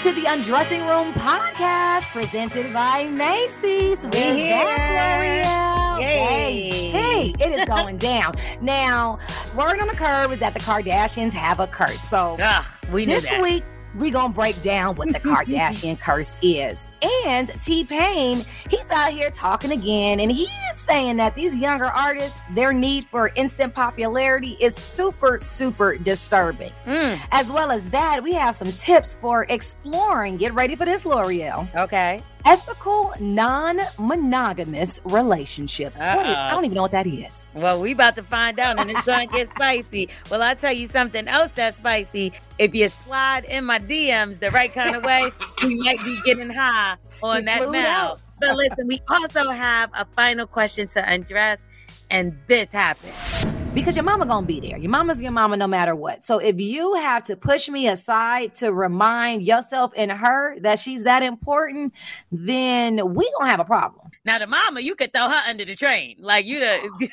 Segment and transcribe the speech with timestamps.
[0.00, 4.02] Welcome to the Undressing Room podcast presented by Macy's.
[4.02, 6.00] We're back, Lore'l.
[6.00, 6.08] Yay.
[6.08, 8.34] Hey, hey, it is going down.
[8.62, 9.18] Now,
[9.54, 12.00] word on the curve is that the Kardashians have a curse.
[12.00, 13.42] So Ugh, we this that.
[13.42, 13.62] week,
[13.94, 16.88] we're gonna break down what the Kardashian curse is.
[17.26, 21.86] And T Pain, he's out here talking again, and he is saying that these younger
[21.86, 26.72] artists, their need for instant popularity is super, super disturbing.
[26.86, 30.36] Mm, As well as that, we have some tips for exploring.
[30.36, 31.68] Get ready for this, Lore'l.
[31.74, 32.22] okay.
[32.46, 35.96] Ethical, non-monogamous relationships.
[35.96, 37.46] Is- I don't even know what that is.
[37.54, 40.08] Well, we about to find out, and it's gonna get spicy.
[40.30, 42.32] Well, I'll tell you something else that's spicy.
[42.58, 45.30] If you slide in my DMs the right kind of way,
[45.62, 46.89] we might be getting high
[47.22, 48.20] on that out.
[48.40, 51.58] But listen, we also have a final question to undress,
[52.10, 53.12] and this happened.
[53.72, 54.76] Because your mama gonna be there.
[54.78, 56.24] Your mama's your mama no matter what.
[56.24, 61.04] So if you have to push me aside to remind yourself and her that she's
[61.04, 61.94] that important,
[62.32, 64.10] then we gonna have a problem.
[64.24, 67.10] Now, the mama, you could throw her under the train, like you the.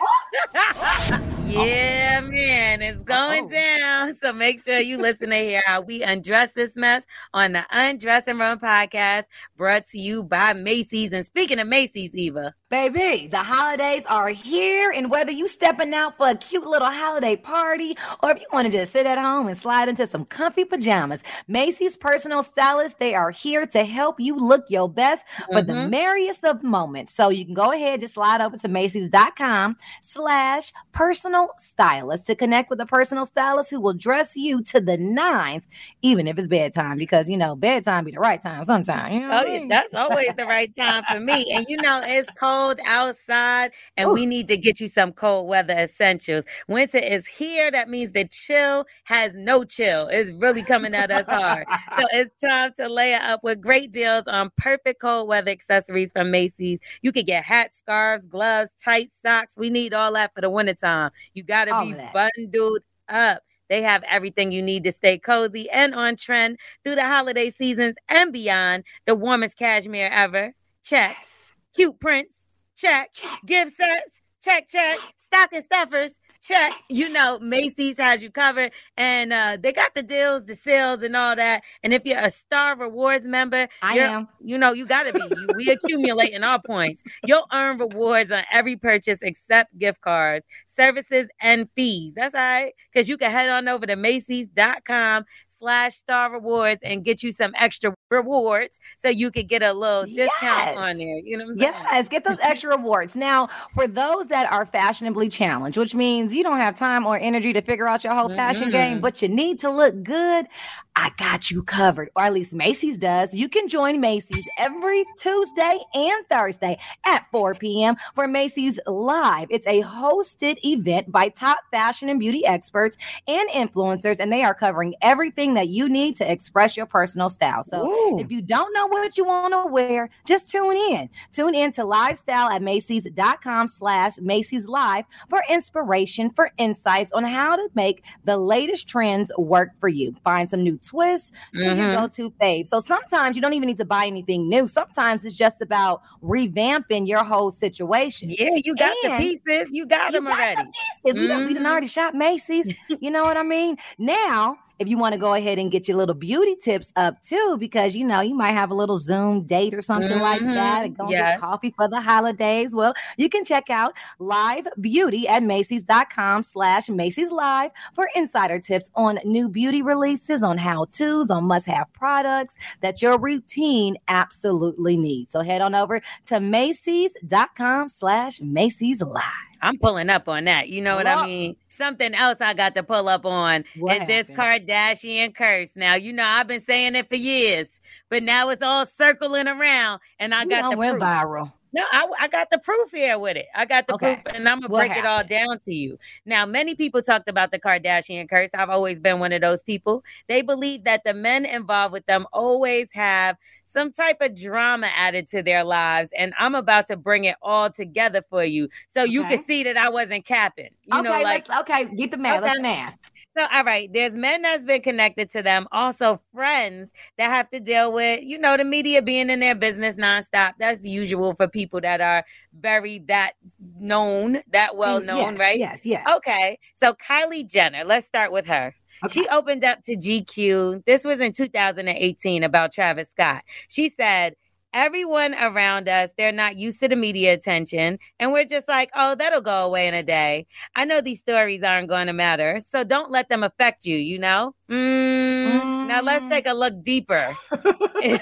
[1.47, 3.49] yeah, man, it's going Oh.
[3.49, 4.17] down.
[4.21, 8.37] So make sure you listen to hear how we undress this mess on the Undressing
[8.37, 9.23] Room podcast,
[9.55, 11.13] brought to you by Macy's.
[11.13, 16.17] And speaking of Macy's, Eva, Baby, the holidays are here, and whether you stepping out
[16.17, 19.47] for a cute little holiday party or if you want to just sit at home
[19.47, 24.35] and slide into some comfy pajamas, Macy's personal stylists, they are here to help you
[24.37, 25.89] look your best for the Mhm.
[25.89, 27.13] merriest of moments.
[27.13, 32.69] So you can go ahead, just slide over to Macy's.com slash personal stylist to connect
[32.69, 35.67] with a personal stylist who will dress you to the nines,
[36.01, 39.13] even if it's bedtime, because you know, bedtime be the right time sometimes.
[39.13, 41.45] You know Oh, yeah, that's always the right time for me.
[41.53, 45.73] And you know, it's cold outside, and we need to get you some cold weather
[45.73, 46.45] essentials.
[46.67, 47.71] Winter is here.
[47.71, 50.07] That means the chill has no chill.
[50.07, 51.65] It's really coming at us hard.
[51.99, 56.31] So it's time to layer up with great deals on perfect cold weather accessories from
[56.31, 56.79] Macy's.
[57.01, 59.57] You can get hats, scarves, gloves, tight socks.
[59.57, 61.11] We need all that for the wintertime.
[61.33, 63.43] You got to be bundled up.
[63.69, 67.95] They have everything you need to stay cozy and on trend through the holiday seasons
[68.07, 68.83] and beyond.
[69.05, 70.53] The warmest cashmere ever.
[70.83, 71.15] Check.
[71.17, 71.57] Yes.
[71.75, 72.33] Cute prints.
[72.75, 73.11] Check.
[73.13, 73.39] Check.
[73.45, 74.21] Gift sets.
[74.47, 74.99] Check, check.
[75.19, 76.11] Stock and stuffers.
[76.41, 76.71] Check.
[76.89, 78.71] You know, Macy's has you covered.
[78.95, 81.63] And uh, they got the deals, the sales, and all that.
[81.83, 84.27] And if you're a Star Rewards member, I am.
[84.39, 85.19] you know, you got to be.
[85.19, 87.01] You- We accumulating all points.
[87.25, 92.13] You'll earn rewards on every purchase except gift cards, services, and fees.
[92.15, 92.71] That's all right.
[92.93, 97.51] Because you can head on over to Macy's.com slash star rewards and get you some
[97.59, 101.17] extra rewards so you could get a little discount on there.
[101.23, 101.73] You know what I'm saying?
[101.91, 103.15] Yes, get those extra rewards.
[103.15, 107.53] Now, for those that are fashionably challenged, which means you don't have time or energy
[107.53, 109.01] to figure out your whole fashion game, Mhm.
[109.01, 110.47] but you need to look good,
[110.95, 112.09] I got you covered.
[112.15, 113.33] Or at least Macy's does.
[113.33, 117.95] You can join Macy's every Tuesday and Thursday at 4 p.m.
[118.15, 119.47] for Macy's Live.
[119.51, 122.97] It's a hosted event by top fashion and beauty experts
[123.27, 127.61] and influencers, and they are covering everything that you need to express your personal style.
[127.63, 127.96] So Ooh.
[128.19, 131.09] If you don't know what you want to wear, just tune in.
[131.31, 137.55] Tune in to Lifestyle at Macy's.com slash Macy's Live for inspiration, for insights on how
[137.55, 140.15] to make the latest trends work for you.
[140.23, 141.93] Find some new twists to your Mhm.
[141.95, 142.67] go-to fave.
[142.67, 144.67] So sometimes you don't even need to buy anything new.
[144.67, 148.29] Sometimes it's just about revamping your whole situation.
[148.29, 149.69] Yeah, you got the pieces.
[149.71, 150.71] You got You them got the already.
[151.03, 151.19] pieces.
[151.19, 151.69] We, done, we done Mhm.
[151.71, 152.73] already shop Macy's.
[153.01, 153.77] You know what I mean?
[153.97, 157.57] Now, if you want to go ahead and get your little beauty tips up too,
[157.59, 160.51] because you know you might have a little Zoom date or something like mm-hmm.
[160.51, 161.33] that, and go Yes.
[161.33, 162.73] get coffee for the holidays.
[162.73, 168.91] Well, you can check out Live Beauty at Macy's.com slash Macy's Live for insider tips
[168.95, 175.31] on new beauty releases, on how-tos, on must-have products that your routine absolutely needs.
[175.31, 179.23] So head on over to Macy's.com slash Macy's Live.
[179.61, 180.69] I'm pulling up on that.
[180.69, 181.55] You know what Well- I mean?
[181.69, 184.27] Something else I got to pull up on is this?
[184.29, 185.69] Kardashian curse.
[185.75, 187.67] Now, you know, I've been saying it for years,
[188.09, 191.03] but now it's all circling around and I You got the went proof.
[191.03, 191.51] viral.
[191.73, 193.45] No, I, I got the proof here with it.
[193.53, 194.15] I got the okay.
[194.23, 195.05] proof, and I'm gonna what break happened?
[195.05, 195.99] it all down to you.
[196.25, 198.49] Now, many people talked about the Kardashian curse.
[198.55, 200.03] I've always been one of those people.
[200.27, 203.35] They believe that the men involved with them always have
[203.77, 206.09] some type of drama added to their lives.
[206.17, 209.11] And I'm about to bring it all together for you so okay.
[209.11, 210.69] you can see that I wasn't capping.
[210.85, 212.39] You okay, know, like okay, get the math.
[212.39, 212.47] Okay.
[212.47, 212.99] Let's math.
[213.37, 216.89] So, all right, there's men that's been connected to them, also friends
[217.19, 220.53] that have to deal with, you know, the media being in their business nonstop.
[220.57, 222.25] That's usual for people that are
[222.59, 223.33] very that
[223.77, 225.59] known, that well mm, known, yes, right?
[225.59, 226.09] Yes, yes.
[226.15, 226.57] Okay.
[226.77, 228.73] So, Kylie Jenner, let's start with her.
[229.03, 229.21] Okay.
[229.21, 230.85] She opened up to GQ.
[230.85, 233.43] This was in 2018 about Travis Scott.
[233.69, 234.35] She said,
[234.73, 237.97] Everyone around us, they're not used to the media attention.
[238.19, 240.45] And we're just like, oh, that'll go away in a day.
[240.75, 242.61] I know these stories aren't going to matter.
[242.69, 244.53] So don't let them affect you, you know?
[244.69, 245.87] Mm, mm.
[245.87, 246.29] Now let's mm.
[246.29, 247.35] take a look deeper
[248.03, 248.21] into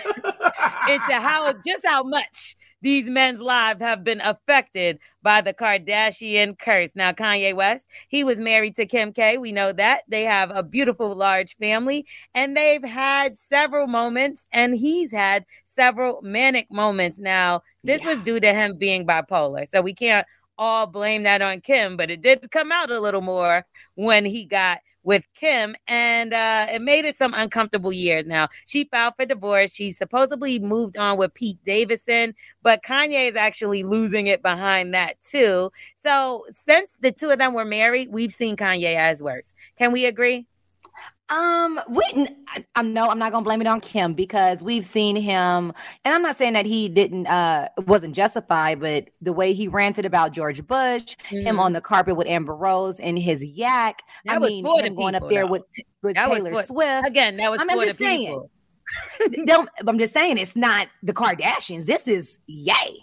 [1.10, 2.56] how, just how much
[2.86, 6.92] these men's lives have been affected by the Kardashian curse.
[6.94, 9.40] Now, Kanye West, he was married to Kim K.
[9.40, 10.02] We know that.
[10.08, 12.06] They have a beautiful, large family,
[12.36, 15.46] and they've had several moments, and he's had
[15.76, 17.18] several manic moments.
[17.18, 18.14] Now, this yeah.
[18.14, 19.66] was due to him being bipolar.
[19.74, 20.28] So we can't
[20.60, 23.66] all blame that on Kim, but it did come out a little more
[23.96, 28.26] when he got with Kim, and uh, it made it some uncomfortable years.
[28.26, 29.74] Now she filed for divorce.
[29.74, 35.16] She supposedly moved on with Pete Davidson, but Kanye is actually losing it behind that
[35.24, 35.72] too.
[36.04, 39.54] So since the two of them were married, we've seen Kanye as worse.
[39.78, 40.48] Can we agree?
[41.30, 42.04] Um, we
[42.76, 45.74] I'm no, I'm not gonna blame it on Kim because we've seen him,
[46.04, 50.06] and I'm not saying that he didn't uh wasn't justified, but the way he ranted
[50.06, 51.40] about George Bush, mm-hmm.
[51.40, 54.04] him on the carpet with Amber Rose and his yak.
[54.26, 55.52] That I was mean, him going people, up there though.
[55.52, 55.64] with
[56.04, 57.38] with that Taylor for, Swift again.
[57.38, 58.52] That was I'm, for I'm the people.
[59.26, 61.88] Saying, don't, I'm just saying it's not the Kardashians.
[61.88, 63.00] This is yay.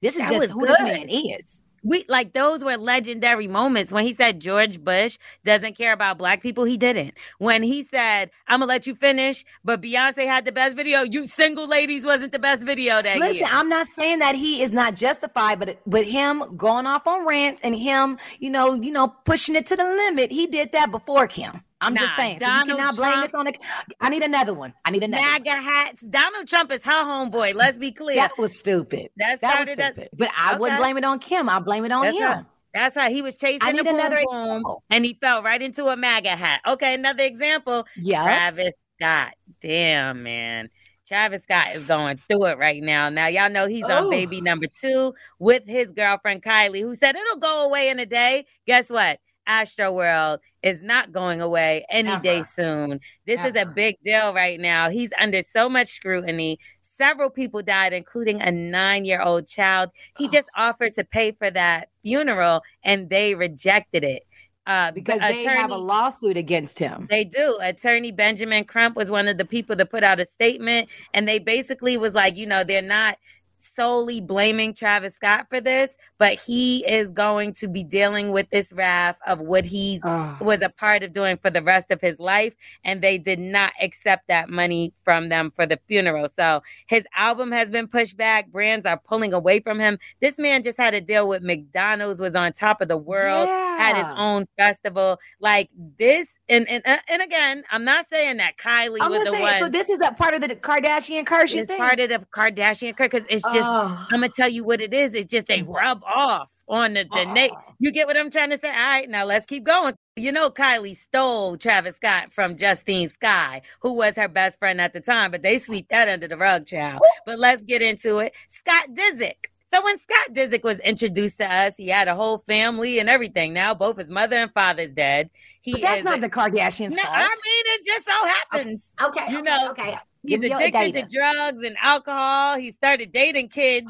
[0.00, 0.70] This is that just who good.
[0.70, 5.76] this man is we like those were legendary moments when he said George Bush doesn't
[5.76, 6.64] care about black people.
[6.64, 7.14] He didn't.
[7.38, 11.02] When he said, "I'm gonna let you finish," but Beyonce had the best video.
[11.02, 13.48] You single ladies wasn't the best video that Listen, year.
[13.50, 17.62] I'm not saying that he is not justified, but but him going off on rants
[17.62, 20.30] and him, you know, you know, pushing it to the limit.
[20.32, 21.62] He did that before Kim.
[21.80, 22.38] I'm nah, just saying.
[22.38, 23.94] Donald so you cannot Trump, blame this on the.
[24.00, 24.74] I need another one.
[24.84, 25.22] I need another.
[25.22, 25.62] MAGA one.
[25.62, 26.02] hats.
[26.02, 27.54] Donald Trump is her homeboy.
[27.54, 28.16] Let's be clear.
[28.16, 29.10] That was stupid.
[29.16, 30.10] That, that was stupid.
[30.12, 30.60] but I okay.
[30.60, 31.48] wouldn't blame it on Kim.
[31.48, 32.22] I blame it on That's him.
[32.22, 35.96] How, that's how he was chasing the boom, boom and he fell right into a
[35.96, 36.60] MAGA hat.
[36.66, 37.86] Okay, another example.
[37.96, 38.22] Yeah.
[38.22, 39.32] Travis Scott.
[39.60, 40.68] Damn, man.
[41.06, 43.08] Travis Scott is going through it right now.
[43.08, 47.38] Now, y'all know he's on baby number two with his girlfriend Kylie, who said it'll
[47.38, 48.46] go away in a day.
[48.66, 49.18] Guess what?
[49.50, 52.22] Astroworld is not going away any Ever.
[52.22, 53.00] day soon.
[53.26, 53.48] This Ever.
[53.48, 54.90] is a big deal right now.
[54.90, 56.58] He's under so much scrutiny.
[56.96, 59.90] Several people died, including a nine year old child.
[60.18, 60.30] He oh.
[60.30, 64.24] just offered to pay for that funeral and they rejected it.
[64.66, 67.08] Uh, because they attorney, have a lawsuit against him.
[67.10, 67.58] They do.
[67.60, 71.40] Attorney Benjamin Crump was one of the people that put out a statement, and they
[71.40, 73.16] basically was like, you know, they're not
[73.60, 78.72] solely blaming Travis Scott for this, but he is going to be dealing with this
[78.72, 80.08] wrath of what he oh.
[80.08, 80.38] Ah.
[80.40, 82.54] was a part of doing for the rest of his life.
[82.84, 86.28] And they did not accept that money from them for the funeral.
[86.28, 88.50] So his album has been pushed back.
[88.50, 89.98] Brands are pulling away from him.
[90.20, 93.78] This man just had to deal with McDonald's, was on top of the world, yeah.
[93.78, 95.18] had his own festival.
[95.40, 99.30] Like this and and uh, and again, I'm not saying that Kylie I'm was the
[99.30, 99.58] saying, one.
[99.60, 101.54] So this is a part of the Kardashian curse.
[101.54, 103.66] It's part of the Kardashian curse because it's just.
[103.66, 104.06] Oh.
[104.10, 105.14] I'm gonna tell you what it is.
[105.14, 107.58] It's just they rub off on the, the oh.
[107.78, 108.68] You get what I'm trying to say?
[108.68, 109.94] All right, now let's keep going.
[110.16, 114.92] You know, Kylie stole Travis Scott from Justine Skye, who was her best friend at
[114.92, 117.00] the time, but they sweep that under the rug, child.
[117.24, 118.34] But let's get into it.
[118.48, 122.98] Scott Disick so when Scott Disick was introduced to us, he had a whole family
[122.98, 123.52] and everything.
[123.52, 125.30] Now both his mother and father's dead.
[125.62, 127.14] He but that's not a, the Kardashians' no, fault.
[127.14, 128.88] I mean, it just so happens.
[129.00, 129.96] Okay, okay you know, okay.
[130.26, 132.58] He's addicted to drugs and alcohol.
[132.58, 133.86] He started dating kids.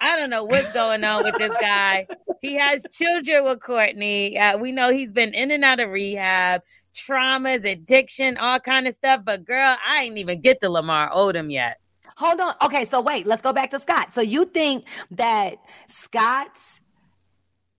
[0.00, 2.06] I don't know what's going on with this guy.
[2.42, 4.38] he has children with Kourtney.
[4.38, 6.60] Uh, we know he's been in and out of rehab,
[6.94, 9.22] traumas, addiction, all kind of stuff.
[9.24, 11.80] But girl, I ain't even get to Lamar Odom yet.
[12.16, 12.54] Hold on.
[12.62, 14.14] Okay, so wait, let's go back to Scott.
[14.14, 15.56] So you think that
[15.88, 16.80] Scott's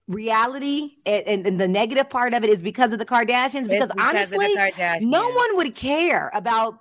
[0.08, 3.68] reality and, and, the negative part of it is because of the Kardashians?
[3.68, 5.02] Because, because honestly, Kardashians.
[5.02, 6.78] no one would care about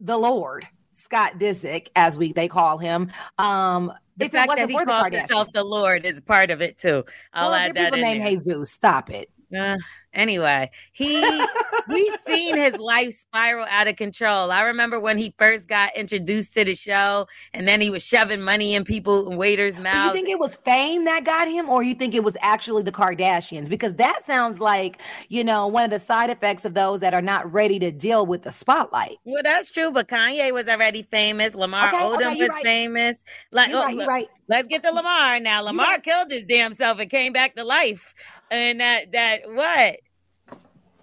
[0.00, 3.10] the Lord, Scott Disick, as we they call him.
[3.38, 7.04] Um, the if fact that he calls himself the Lord is part of it too.
[7.32, 8.70] I'll well, add that people named Jesus.
[8.70, 9.30] Stop it.
[9.56, 9.76] Uh,
[10.12, 11.20] Anyway, he
[11.92, 14.50] we've seen his life spiral out of control.
[14.50, 18.40] I remember when he first got introduced to the show, and then he was shoving
[18.40, 20.08] money in people and waiters' mouths.
[20.08, 22.92] You think it was fame that got him, or you think it was actually the
[22.92, 23.68] Kardashians?
[23.68, 27.22] Because that sounds like you know one of the side effects of those that are
[27.22, 29.16] not ready to deal with the spotlight.
[29.24, 31.54] Well, that's true, but Kanye was already famous.
[31.54, 32.64] Lamar okay, Odom okay, was right.
[32.64, 33.18] famous.
[33.52, 34.28] Like, you're oh, right, right.
[34.48, 35.62] Let's get to Lamar now.
[35.62, 38.14] Lamar killed his damn self and came back to life
[38.50, 40.00] and that that what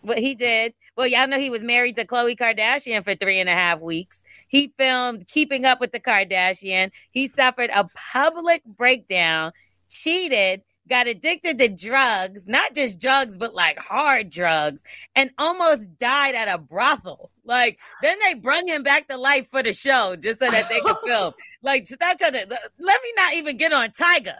[0.07, 0.73] what he did.
[0.95, 4.21] Well, y'all know he was married to Khloe Kardashian for three and a half weeks.
[4.47, 6.91] He filmed Keeping Up with the Kardashian.
[7.11, 9.51] He suffered a public breakdown,
[9.89, 14.81] cheated, got addicted to drugs, not just drugs, but like hard drugs,
[15.15, 17.31] and almost died at a brothel.
[17.43, 20.79] Like, then they brung him back to life for the show just so that they
[20.79, 21.33] could film.
[21.61, 22.47] Like, stop trying to
[22.79, 24.35] let me not even get on Tyga.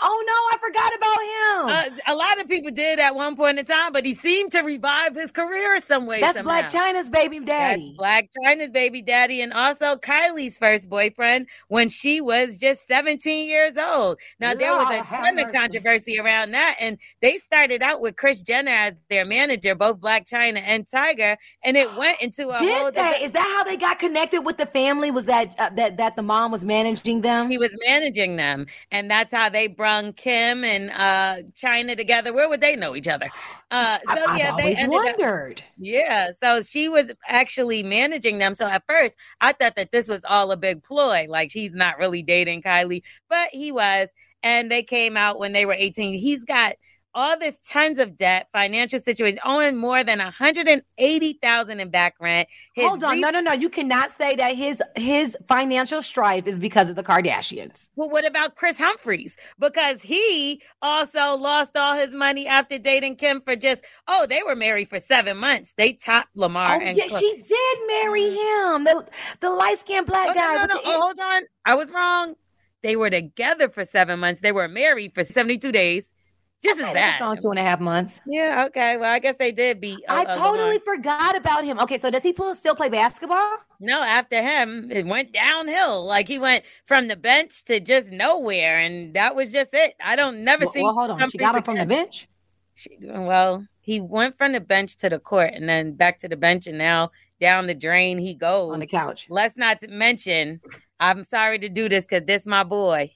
[0.00, 1.96] Oh no, I forgot about him.
[2.06, 4.60] Uh, a lot of people did at one point in time, but he seemed to
[4.60, 6.20] revive his career some way.
[6.20, 6.62] That's somehow.
[6.62, 7.96] Blac Chyna's baby daddy.
[7.98, 13.48] That's Blac Chyna's baby daddy, and also Kylie's first boyfriend when she was just 17
[13.48, 14.18] years old.
[14.40, 18.42] Now there was a ton of controversy around that, and they started out with Kris
[18.42, 22.78] Jenner as their manager, both Blac Chyna and Tyga, and it went into a did
[22.78, 22.90] whole.
[22.92, 23.22] They?
[23.22, 25.10] Is that how they got connected with the family?
[25.10, 27.50] Was that uh, that that the mom was managing them?
[27.50, 32.34] She was managing them, and that's how they brung Kim and uh Chyna together.
[32.34, 33.30] Where would they know each other?
[33.70, 35.60] Uh so I've, yeah, they ended wondered.
[35.60, 36.30] Up, yeah.
[36.42, 38.54] So she was actually managing them.
[38.54, 41.26] So at first I thought that this was all a big ploy.
[41.28, 44.08] Like he's not really dating Kylie, but he was.
[44.42, 46.12] And they came out when they were 18.
[46.12, 46.74] He's got
[47.16, 52.46] all this tons of debt, financial situation, owing more than 180,000 in back rent.
[52.74, 53.52] His Hold on, re- no, no, no.
[53.52, 57.88] You cannot say that his his financial strife is because of the Kardashians.
[57.96, 59.34] Well, what about Kris Humphries?
[59.58, 64.54] Because he also lost all his money after dating Kim for just oh, they were
[64.54, 65.72] married for seven months.
[65.78, 66.76] They topped Lamar.
[66.76, 68.76] Oh, and yeah, she did marry mm-hmm.
[68.76, 68.84] him.
[68.84, 69.08] The
[69.40, 70.54] the light skinned black oh, guy.
[70.54, 70.80] No, no, no.
[70.84, 71.42] Oh, hold on.
[71.64, 72.34] I was wrong.
[72.82, 74.42] They were together for seven months.
[74.42, 76.04] They were married for 72 days.
[76.64, 77.14] Just as bad.
[77.14, 78.20] Strong two and a half months.
[78.26, 78.64] Yeah.
[78.68, 78.96] Okay.
[78.96, 79.98] Well, I guess they did beat.
[80.08, 81.78] Uh, I totally forgot about him.
[81.80, 83.58] Okay, so does he still play basketball?
[83.78, 84.02] No.
[84.02, 86.04] After him, it went downhill.
[86.04, 89.94] Like he went from the bench to just nowhere, and that was just it.
[90.02, 90.82] I don't never well, see.
[90.82, 91.30] Well, hold on.
[91.30, 92.26] She got him from the bench.
[92.74, 96.36] She, well, he went from the bench to the court, and then back to the
[96.36, 97.10] bench, and now
[97.40, 99.26] down the drain he goes on the couch.
[99.30, 100.60] Let's not mention.
[100.98, 103.12] I'm sorry to do this because this my boy,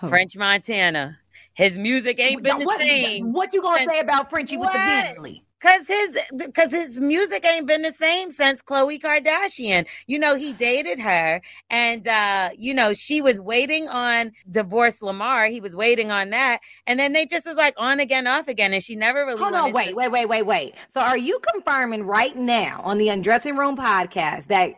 [0.00, 1.18] French Montana.
[1.54, 3.32] His music ain't been the what, same.
[3.32, 5.44] What you gonna say about Frenchie with the Bentley?
[5.60, 6.18] Cause his
[6.52, 9.86] cause his music ain't been the same since Khloe Kardashian.
[10.06, 15.46] You know, he dated her and uh, you know, she was waiting on divorce Lamar.
[15.46, 16.60] He was waiting on that.
[16.86, 18.74] And then they just was like on again, off again.
[18.74, 20.74] And she never really Hold on, wait, to- wait, wait, wait, wait.
[20.90, 24.74] So are you confirming right now on the Undressing Room podcast that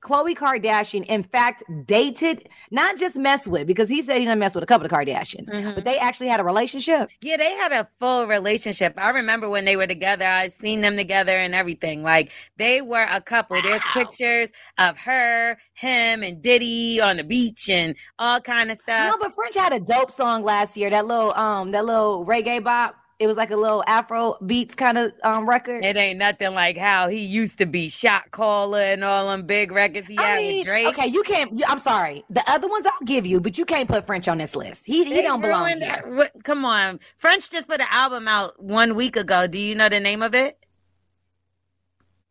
[0.00, 4.54] Khloe Kardashian, in fact, dated, not just mess with, because he said he didn't mess
[4.54, 5.74] with a couple of Kardashians, mm-hmm.
[5.74, 7.10] but they actually had a relationship.
[7.20, 8.94] Yeah, they had a full relationship.
[8.96, 12.02] I remember when they were together, I seen them together and everything.
[12.02, 13.56] Like they were a couple.
[13.56, 13.62] Wow.
[13.64, 19.10] There's pictures of her, him, and Diddy on the beach and all kind of stuff.
[19.10, 20.90] No, but French had a dope song last year.
[20.90, 22.94] That little um, that little reggae bop.
[23.18, 25.84] It was like a little Afro beats kind of um, record.
[25.84, 29.72] It ain't nothing like how he used to be shot caller and all them big
[29.72, 30.86] records he I had mean, with Drake.
[30.86, 31.52] Okay, you can't.
[31.52, 32.24] You, I'm sorry.
[32.30, 34.86] The other ones I'll give you, but you can't put French on this list.
[34.86, 36.02] He he don't belong here.
[36.06, 39.48] What, come on, French just put an album out one week ago.
[39.48, 40.56] Do you know the name of it?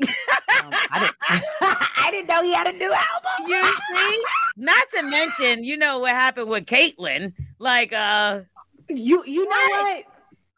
[0.04, 0.10] um,
[0.92, 1.16] I, didn't,
[1.98, 3.50] I didn't know he had a new album.
[3.50, 4.24] You see,
[4.56, 7.34] not to mention, you know what happened with Caitlyn.
[7.60, 8.42] Like, uh,
[8.90, 10.06] you you know what?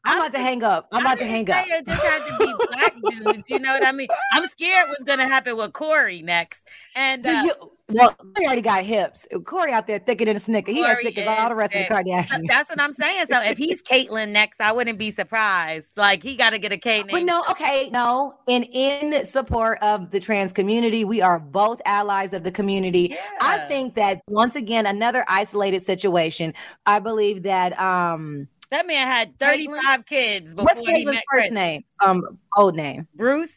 [0.06, 0.88] I'm, about to hang up.
[0.92, 1.66] I'm about to hang up.
[1.68, 3.50] It just had to be black dudes.
[3.50, 4.08] You know what I mean?
[4.34, 6.62] I'm scared what's gonna happen with Corey next.
[6.96, 9.28] And uh, you, well, he already got hips.
[9.46, 10.72] Corey out there thicker than a snicker.
[10.72, 11.90] He has thick as all the rest thick.
[11.90, 12.48] of the Kardashians.
[12.48, 13.26] That's what I'm saying.
[13.30, 15.88] So if he's Caitlyn next, I wouldn't be surprised.
[15.96, 17.08] Like he got to get a K name.
[17.12, 18.36] But no, okay, no.
[18.48, 23.10] And in support of the trans community, we are both allies of the community.
[23.12, 23.18] Yeah.
[23.42, 26.54] I think that once again, another isolated situation.
[26.86, 30.06] I believe that um that man had 35 Caitlyn?
[30.06, 31.52] kids before What's he met first Kris.
[31.52, 31.84] name?
[32.04, 33.08] Um, old name.
[33.16, 33.54] Bruce.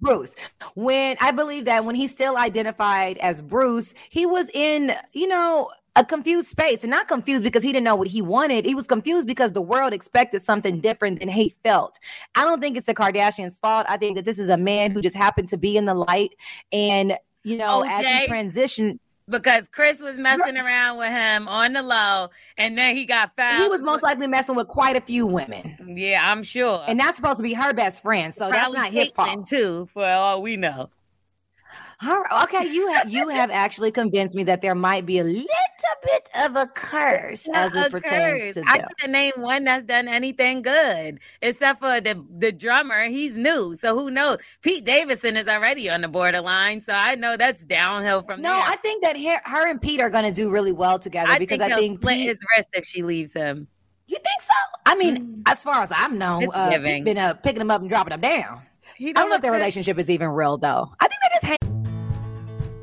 [0.00, 0.36] Bruce.
[0.74, 5.70] When I believe that when he still identified as Bruce, he was in, you know,
[5.96, 8.64] a confused space and not confused because he didn't know what he wanted.
[8.64, 11.98] He was confused because the world expected something different than he felt.
[12.34, 13.86] I don't think it's the Kardashians' fault.
[13.88, 16.32] I think that this is a man who just happened to be in the light
[16.72, 17.90] and, you know, OJ.
[17.90, 22.28] as he transitioned because Kris was messing around with him on the low,
[22.58, 23.62] and then he got found.
[23.62, 25.76] He was most likely messing with quite a few women.
[25.96, 26.84] Yeah, I'm sure.
[26.86, 29.88] And that's supposed to be her best friend, so Probably that's not his fault too,
[29.92, 30.90] for all we know.
[32.02, 35.46] Okay, you have you have actually convinced me that there might be a little
[36.02, 38.54] bit of a curse as it pertains curse.
[38.54, 38.64] to them.
[38.68, 43.04] I couldn't name one that's done anything good except for the the drummer.
[43.04, 44.38] He's new, so who knows?
[44.62, 48.58] Pete Davidson is already on the borderline, so I know that's downhill from no, there.
[48.58, 51.30] No, I think that her, her and Pete are going to do really well together
[51.32, 53.68] I because think I think split Pete, his wrist if she leaves him.
[54.06, 54.80] You think so?
[54.86, 55.42] I mean, mm.
[55.46, 58.62] as far as I'm known, uh, been uh, picking him up and dropping him down.
[59.00, 60.92] I don't know if their relationship is even real though.
[61.00, 61.63] I think they just hang.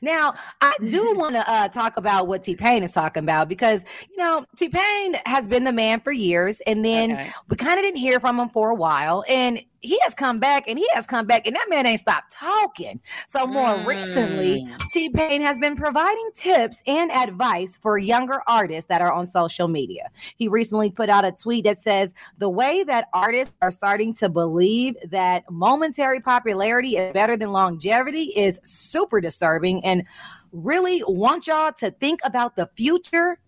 [0.00, 3.84] now, I do want to uh, talk about what T Pain is talking about because,
[4.10, 7.30] you know, T Pain has been the man for years, and then okay.
[7.48, 9.24] we kind of didn't hear from him for a while.
[9.28, 12.32] And he has come back and he has come back and that man ain't stopped
[12.32, 13.00] talking.
[13.26, 13.86] So more mm.
[13.86, 19.68] recently, T-Pain has been providing tips and advice for younger artists that are on social
[19.68, 20.10] media.
[20.36, 24.28] He recently put out a tweet that says the way that artists are starting to
[24.28, 30.04] believe that momentary popularity is better than longevity is super disturbing and
[30.52, 33.38] really want y'all to think about the future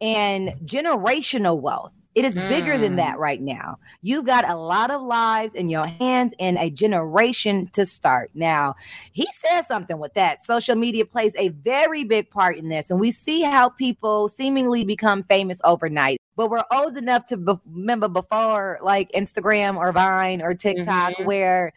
[0.00, 2.48] and generational wealth it is mm.
[2.48, 3.20] bigger than that mm.
[3.20, 3.78] right now.
[4.00, 8.30] You've got a lot of lives in your hands and a generation to start.
[8.34, 8.74] Now,
[9.12, 10.42] he says something with that.
[10.42, 14.82] Social media plays a very big part in this, and we see how people seemingly
[14.82, 16.18] become famous overnight.
[16.36, 21.24] But we're old enough to be- remember before like Instagram or Vine or TikTok, mm-hmm.
[21.24, 21.72] where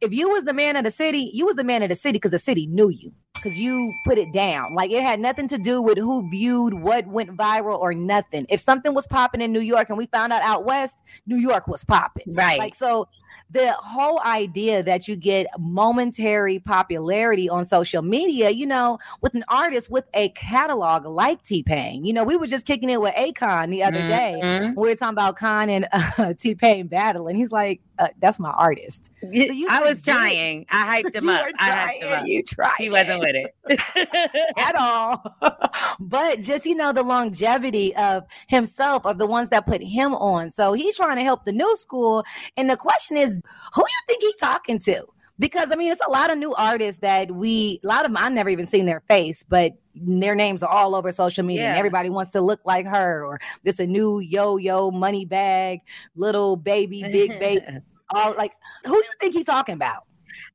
[0.00, 2.16] if you was the man of the city, you was the man of the city
[2.16, 4.74] because the city knew you because you put it down.
[4.74, 8.46] Like it had nothing to do with who viewed what went viral or nothing.
[8.48, 11.68] If something was popping in New York and we found out out west, New York
[11.68, 12.34] was popping.
[12.34, 12.58] Right.
[12.58, 13.08] Like so
[13.54, 19.44] the whole idea that you get momentary popularity on social media, you know, with an
[19.48, 22.04] artist with a catalog like T Pain.
[22.04, 24.08] You know, we were just kicking it with Akon the other mm-hmm.
[24.08, 24.72] day.
[24.76, 28.40] We were talking about Khan and uh, T Pain battle, and he's like, uh, "That's
[28.40, 29.28] my artist." So
[29.68, 30.66] I was trying.
[30.70, 31.46] I hyped him up.
[31.58, 32.26] I hyped him up.
[32.26, 32.76] You tried.
[32.78, 33.36] He wasn't with
[33.68, 35.22] it at all.
[36.00, 40.50] but just you know, the longevity of himself, of the ones that put him on.
[40.50, 42.24] So he's trying to help the new school.
[42.56, 43.30] And the question is,
[43.74, 45.04] who you think he's talking to?
[45.38, 48.16] Because I mean, it's a lot of new artists that we, a lot of them,
[48.16, 51.68] I never even seen their face, but their names are all over social media, yeah.
[51.70, 53.24] and everybody wants to look like her.
[53.24, 55.80] Or this a new yo yo money bag,
[56.14, 57.62] little baby, big baby.
[58.14, 58.52] all like,
[58.84, 60.04] who do you think he's talking about?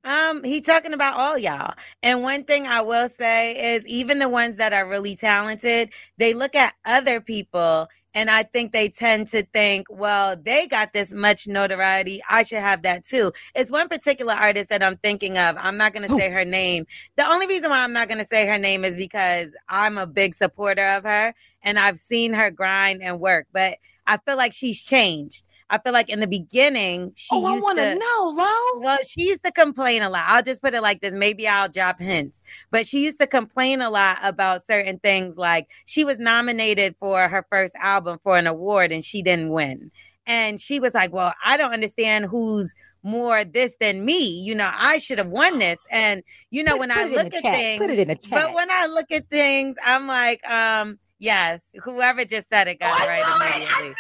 [0.04, 1.74] Um, he talking about all y'all.
[2.04, 6.34] And one thing I will say is even the ones that are really talented, they
[6.34, 11.14] look at other people and I think they tend to think, well, they got this
[11.14, 12.22] much notoriety.
[12.30, 13.32] I should have that too.
[13.54, 15.56] It's one particular artist that I'm thinking of.
[15.60, 16.86] I'm not going to say her name.
[17.18, 20.08] The only reason why I'm not going to say her name is because I'm a
[20.08, 24.54] big supporter of her and I've seen her grind and work, but I feel like
[24.54, 25.46] she's changed.
[25.70, 28.82] I feel like in the beginning, she oh, used I want to know, Lo.
[28.82, 30.24] Well, she used to complain a lot.
[30.28, 31.14] I'll just put it like this.
[31.14, 32.36] Maybe I'll drop hints.
[32.72, 37.28] But she used to complain a lot about certain things like she was nominated for
[37.28, 39.92] her first album for an award and she didn't win.
[40.26, 44.42] And she was like, Well, I don't understand who's more this than me.
[44.42, 45.80] You know, I should have won this.
[45.92, 47.56] And you know, put, when put I look at chat.
[47.56, 48.32] things, put it in a chat.
[48.32, 53.00] But when I look at things, I'm like, um, yes, whoever just said it got
[53.02, 53.96] oh, right immediately.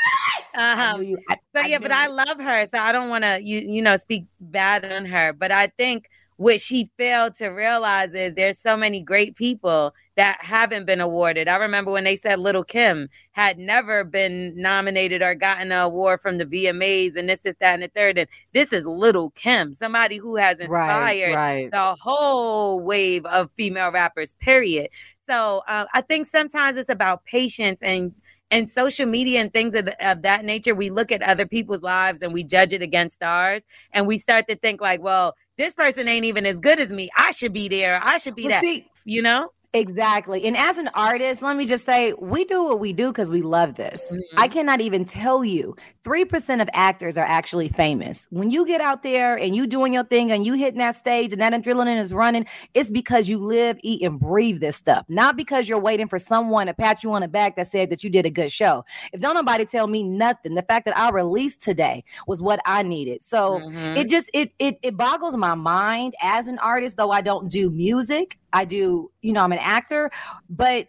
[0.58, 3.60] Um, you, I, so yeah, but I love her, so I don't want to you
[3.60, 5.32] you know speak bad on her.
[5.32, 10.38] But I think what she failed to realize is there's so many great people that
[10.39, 11.49] haven't been awarded.
[11.49, 16.21] I remember when they said Little Kim had never been nominated or gotten an award
[16.21, 18.17] from the VMAs and this, this, that, and the third.
[18.17, 21.71] And this is Little Kim, somebody who has inspired right, right.
[21.71, 24.88] the whole wave of female rappers, period.
[25.29, 28.13] So uh, I think sometimes it's about patience and
[28.51, 31.83] and social media and things of, the, of, that nature, we look at other people's
[31.83, 33.61] lives and we judge it against ours.
[33.93, 37.11] And we start to think, like, well, this person ain't even as good as me.
[37.15, 37.99] I should be there.
[38.01, 38.61] I should be well, that.
[38.61, 39.51] See, you know?
[39.73, 40.45] Exactly.
[40.45, 43.43] And as an artist, let me just say, we do what we do because we
[43.43, 44.12] love this.
[44.12, 44.39] Mm-hmm.
[44.39, 48.25] I cannot even tell you 3% of actors are actually famous.
[48.32, 51.34] When you get out there and you doing your thing and you hitting that stage
[51.34, 55.38] and that adrenaline is running, it's because you live, eat, and breathe this stuff, not
[55.38, 58.10] because you're waiting for someone to pat you on the back that said that you
[58.10, 58.84] did a good show.
[59.13, 62.82] If don't nobody tell me nothing, the fact that I released today was what I
[62.82, 63.23] needed.
[63.23, 63.97] So Mhm.
[63.97, 67.69] it just it it it boggles my mind as an artist, though I don't do
[67.69, 68.39] music.
[68.51, 70.11] I do, you know, I'm an actor,
[70.49, 70.87] but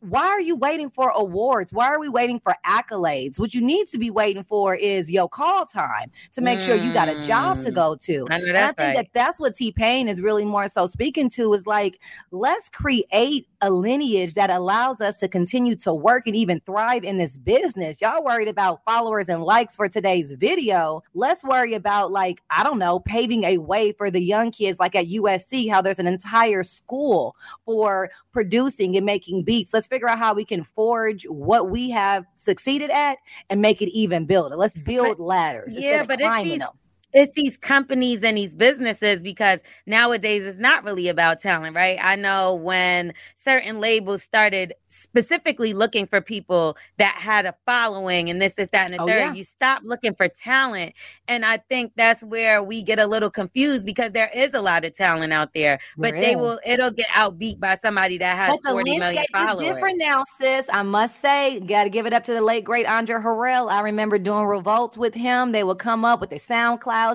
[0.00, 1.72] why are you waiting for awards?
[1.72, 3.38] Why are we waiting for accolades?
[3.38, 6.92] What you need to be waiting for is your call time to make sure you
[6.92, 7.74] got a job to Mm.
[7.74, 8.26] go to.
[8.28, 8.94] I And I think right.
[8.96, 12.00] that that's what T Pain is really more so speaking to is like,
[12.32, 17.16] let's create a lineage that allows us to continue to work and even thrive in
[17.18, 18.00] this business.
[18.00, 21.02] Y'all worried about followers and likes for today's video.
[21.14, 24.94] Let's worry about, like, I don't know, paving a way for the young kids, like
[24.94, 29.72] at USC, how there's an entire school for producing and making beats.
[29.72, 33.90] Let's figure out how we can forge what we have succeeded at and make it
[33.90, 34.52] even build.
[34.54, 35.74] Let's build ladders.
[35.78, 36.70] yeah, but it's climbing these- them.
[37.18, 41.98] It's these companies and these businesses because nowadays it's not really about talent, right?
[42.02, 48.40] I know when certain labels started specifically looking for people that had a following and
[48.42, 49.32] this, this, that, and the Oh, third, yeah.
[49.32, 50.92] you stop looking for talent.
[51.28, 54.84] And I think that's where we get a little confused because there is a lot
[54.84, 58.58] of talent out there, but There they will it'll get outbeat by somebody that has
[58.62, 59.66] But the 40 million followers.
[59.66, 60.66] is different now, sis.
[60.72, 63.70] I must say, got to give it up to the late great Andre Harrell.
[63.70, 65.52] I remember doing revolts with him.
[65.52, 66.38] They would come up with their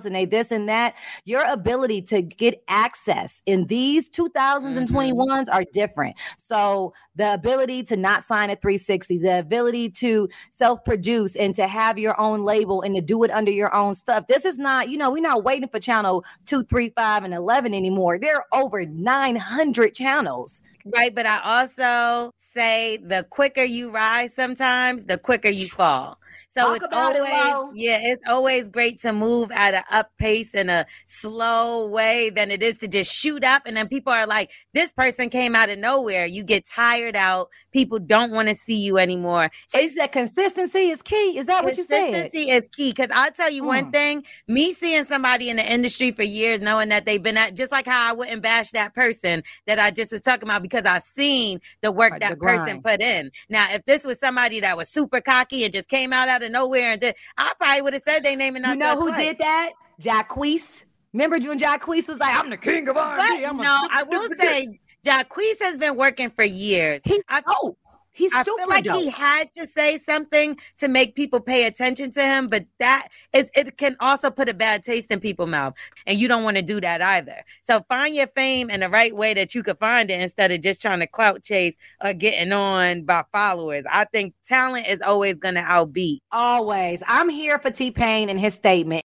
[0.06, 0.96] And they this and that.
[1.26, 4.92] Your ability to get access in these 2000s and Mhm.
[4.92, 6.16] 21s are different.
[6.38, 11.98] So the ability to not sign a 360, the ability to self-produce and to have
[11.98, 14.28] your own label and to do it under your own stuff.
[14.28, 17.74] This is not, you know, we're not waiting for channel two, three, five, and eleven
[17.74, 18.18] anymore.
[18.20, 20.62] There are over 900 channels.
[20.86, 26.18] Right, but I also say the quicker you rise sometimes, the quicker you fall.
[26.50, 30.12] So Talk it's about it, always yeah, it's always great to move at an up
[30.18, 34.12] pace in a slow way than it is to just shoot up and then people
[34.12, 36.26] are like, this person came out of nowhere.
[36.26, 37.50] You get tired out.
[37.72, 39.50] People don't want to see you anymore.
[39.70, 41.38] So you said consistency is key.
[41.38, 42.12] Is that what you said?
[42.12, 42.92] Consistency is key.
[42.92, 43.92] Because I'll tell you one Hmm.
[43.92, 47.72] thing: me seeing somebody in the industry for years, knowing that they've been at, just
[47.72, 51.00] like how I wouldn't bash that person that I just was talking about because I
[51.00, 53.32] seen the work Right, that the person put in.
[53.50, 56.52] Now, if this was somebody that was super cocky and just came out out of
[56.52, 59.20] nowhere and did, I probably would have said they name and You know who twice.
[59.22, 59.72] did that?
[60.02, 60.86] Jacquees.
[61.14, 63.22] Remember when Jacquees was like, I'm the king of R&B.
[63.42, 67.02] But I'm no, I will say, Jacquees has been working for years.
[67.04, 67.78] He's I- dope.
[68.14, 69.02] He's I super feel like dope.
[69.02, 73.50] he had to say something to make people pay attention to him, but that is
[73.56, 75.74] it can also put a bad taste in people's mouth,
[76.06, 77.44] and you don't want to do that either.
[77.62, 80.62] So find your fame in the right way that you could find it instead of
[80.62, 83.86] just trying to clout chase or getting on by followers.
[83.90, 86.18] I think talent is always going to outbeat.
[86.32, 87.04] Always.
[87.08, 89.06] I'm here for T Pain and his statement.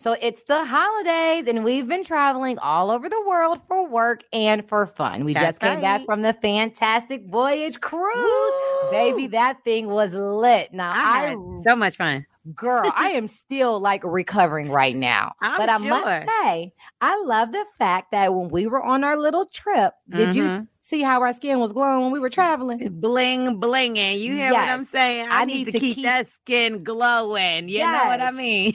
[0.00, 4.66] So it's the holidays, and we've been traveling all over the world for work and
[4.66, 5.26] for fun.
[5.26, 8.14] We That's just came back from the Fantastic Voyage cruise.
[8.14, 8.90] Woo!
[8.90, 10.72] Baby, that thing was lit.
[10.72, 12.24] Now, I I, had so much fun.
[12.54, 15.32] girl, I am still like recovering right now.
[15.42, 15.88] I'm but I sure.
[15.90, 20.34] must say, I love the fact that when we were on our little trip, did
[20.34, 20.68] you Mhm.
[20.90, 22.78] See how our skin was glowing when we were traveling?
[23.00, 24.20] Bling blinging.
[24.20, 25.28] You hear what I'm saying?
[25.30, 27.68] I, I need, need to, to keep, keep- that skin glowing.
[27.68, 28.74] You know what I mean?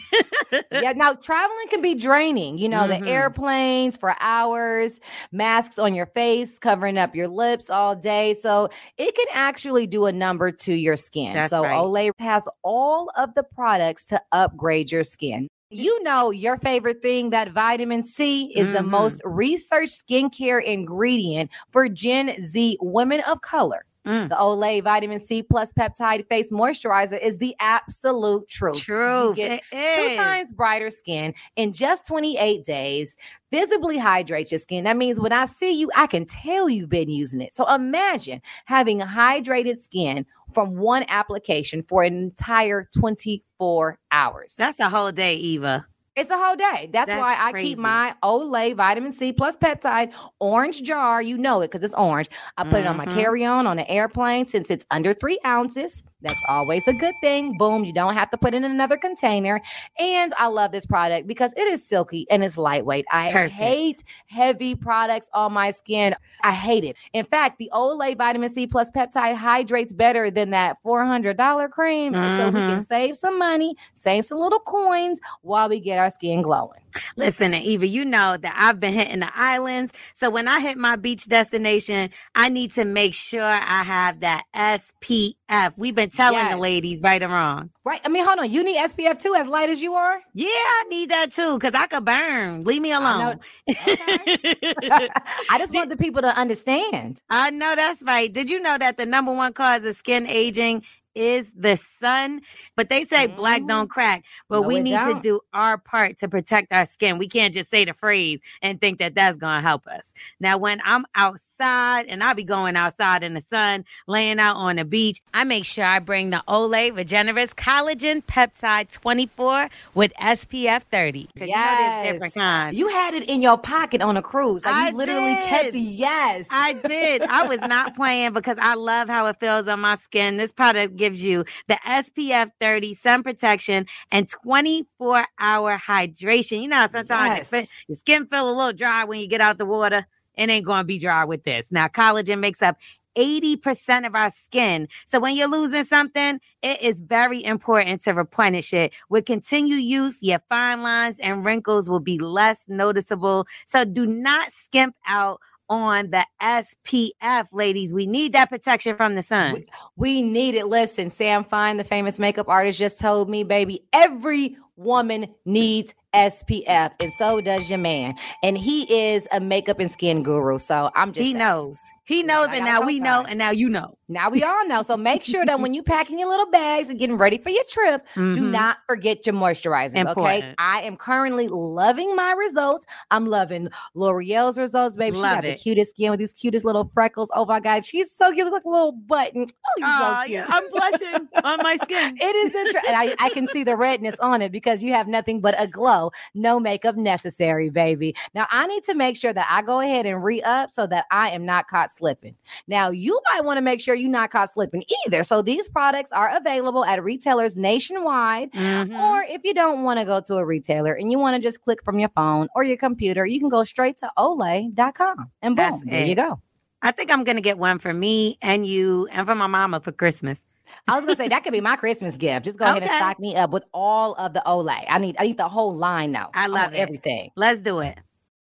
[0.72, 2.58] yeah, now traveling can be draining.
[2.58, 3.00] You know, Mhm.
[3.02, 5.00] the airplanes for hours,
[5.32, 8.34] masks on your face, covering up your lips all day.
[8.36, 11.34] So it can actually do a number to your skin.
[11.34, 11.76] That's so right.
[11.78, 15.48] Olay has all of the products to upgrade your skin.
[15.72, 18.90] You know, your favorite thing, that vitamin C, is the Mhm.
[18.90, 23.84] most researched skincare ingredient for Gen Z women of color.
[24.06, 24.30] Mm.
[24.30, 28.80] The Olay Vitamin C Plus Peptide Face Moisturizer is the absolute truth.
[28.82, 29.34] True.
[29.36, 30.12] Get It is.
[30.12, 33.18] two times brighter skin in just 28 days.
[33.52, 34.84] Visibly hydrate your skin.
[34.84, 37.54] That means when I see you, I can tell you've been using it.
[37.54, 44.56] So imagine having hydrated skin from one application for an entire 24 hours.
[44.58, 45.86] That's a whole day, Eva.
[46.16, 46.90] It's a whole day.
[46.94, 47.70] That's, That's why I crazy.
[47.70, 51.22] keep my Olay vitamin C plus peptide orange jar.
[51.22, 52.30] You know it because it's orange.
[52.58, 53.16] I put it on my Mhm.
[53.16, 56.04] carry on on the airplane since it's under three ounces.
[56.26, 57.56] That's always a good thing.
[57.58, 59.62] Boom, you don't have to put it in another container.
[60.00, 63.06] And I love this product because it is silky and it's lightweight.
[63.12, 63.54] I Perfect.
[63.54, 66.16] hate heavy products on my skin.
[66.42, 66.98] I hate it.
[67.14, 72.14] In fact, the Olay Vitamin C plus peptide hydrates better than that $400 cream.
[72.14, 72.82] So we can mm-hmm.
[72.82, 76.82] save some money, save some little coins while we get our skin glowing.
[77.18, 79.94] Listen, and Eva, you know that I've been hitting the islands.
[80.14, 84.44] So when I hit my beach destination, I need to make sure I have that
[84.56, 85.34] SPF.
[85.78, 87.70] We've been telling the ladies right or wrong.
[87.84, 88.02] Right.
[88.04, 88.50] I mean, hold on.
[88.50, 90.20] You need SPF too, as light as you are.
[90.34, 92.64] Yeah, I need that too because I could burn.
[92.64, 93.40] Leave me I alone.
[93.68, 97.22] I just want the people to understand.
[97.30, 98.32] I know that's right.
[98.32, 102.42] Did you know that the number one cause of skin aging is the sun?
[102.76, 103.68] But they say black Mhm.
[103.68, 105.24] don't crack, but No, we need to don't.
[105.24, 107.18] do our part to protect our skin.
[107.18, 110.04] We can't just say the phrase and think that that's going to help us.
[110.40, 114.76] Now, when I'm outside and I'll be going outside in the sun, laying out on
[114.78, 120.84] the beach, I make sure I bring the Olay Regenerist Collagen Peptide 24 with SPF
[120.92, 121.28] 30.
[121.38, 122.34] 'Cause you know different Yes.
[122.34, 122.78] kinds.
[122.78, 124.66] You had it in your pocket on a cruise.
[124.66, 125.76] Like I you literally kept did.
[125.76, 125.80] it.
[125.80, 126.48] Yes.
[126.52, 127.22] I did.
[127.24, 130.38] I was not playing because I love how it feels on my skin.
[130.38, 136.62] This product gives you the SPF 30 sun protection and 24 hour hydration.
[136.62, 137.70] You know, sometimes Yes.
[137.88, 140.06] your skin feel a little dry when you get out the water.
[140.38, 141.68] It ain't going to be dry with this.
[141.72, 142.78] Now, collagen makes up
[143.16, 144.88] 80% of our skin.
[145.06, 148.94] So when you're losing something, it is very important to replenish it.
[149.10, 153.48] With continued use, your fine lines and wrinkles will be less noticeable.
[153.66, 157.94] So do not skimp out on the SPF, ladies.
[157.94, 159.66] We need that protection from the sun.
[159.96, 160.68] we need it.
[160.68, 166.94] Listen, Sam Fine, the famous makeup artist, just told me, baby, every woman needs SPF,
[167.02, 168.16] and so does your man.
[168.44, 170.60] And he is a makeup and skin guru.
[170.60, 171.40] So I'm just He saying.
[171.40, 171.80] knows.
[172.06, 173.98] He knows, and now we know, and now you know.
[174.08, 174.84] Now we all know.
[174.84, 177.64] So make sure that when you're packing your little bags and getting ready for your
[177.68, 178.52] trip, do Mhm.
[178.52, 180.06] not forget your moisturizers.
[180.12, 180.54] Okay.
[180.60, 182.86] I am currently loving my results.
[183.10, 185.16] I'm loving Lore'l's results, baby.
[185.16, 187.32] she Love got the cutest skin with these cutest little freckles.
[187.34, 187.84] Oh my God.
[187.84, 188.52] She's so cute.
[188.52, 189.48] Like a little button.
[189.50, 190.38] Oh, you're Aw, so cute.
[190.38, 192.16] yeah, I'm blushing on my skin.
[192.22, 194.94] It is the tr- and I, I can see the redness on it because you
[194.94, 196.12] have nothing but a glow.
[196.36, 198.16] No makeup necessary, baby.
[198.36, 201.32] Now I need to make sure that I go ahead and re-up so that I
[201.32, 202.36] am not caught slipping.
[202.68, 205.24] Now you might want to make sure you're not caught slipping either.
[205.24, 208.52] So these products are available at retailers nationwide.
[208.52, 209.00] Mhm.
[209.00, 211.62] Or if you don't want to go to a retailer and you want to just
[211.62, 215.72] click from your phone or your computer, you can go straight to olay.com and boom,
[215.72, 216.40] That's there you go.
[216.82, 219.92] I think I'm gonna get one for me and you and for my mama for
[219.92, 220.44] Christmas.
[220.88, 222.46] I was gonna say that could be my Christmas gift.
[222.46, 224.84] Just go ahead and stock me up with all of the Olay.
[224.88, 226.30] I need I need the whole line now.
[226.34, 226.78] I love it.
[226.78, 227.32] everything.
[227.36, 227.98] Let's do it.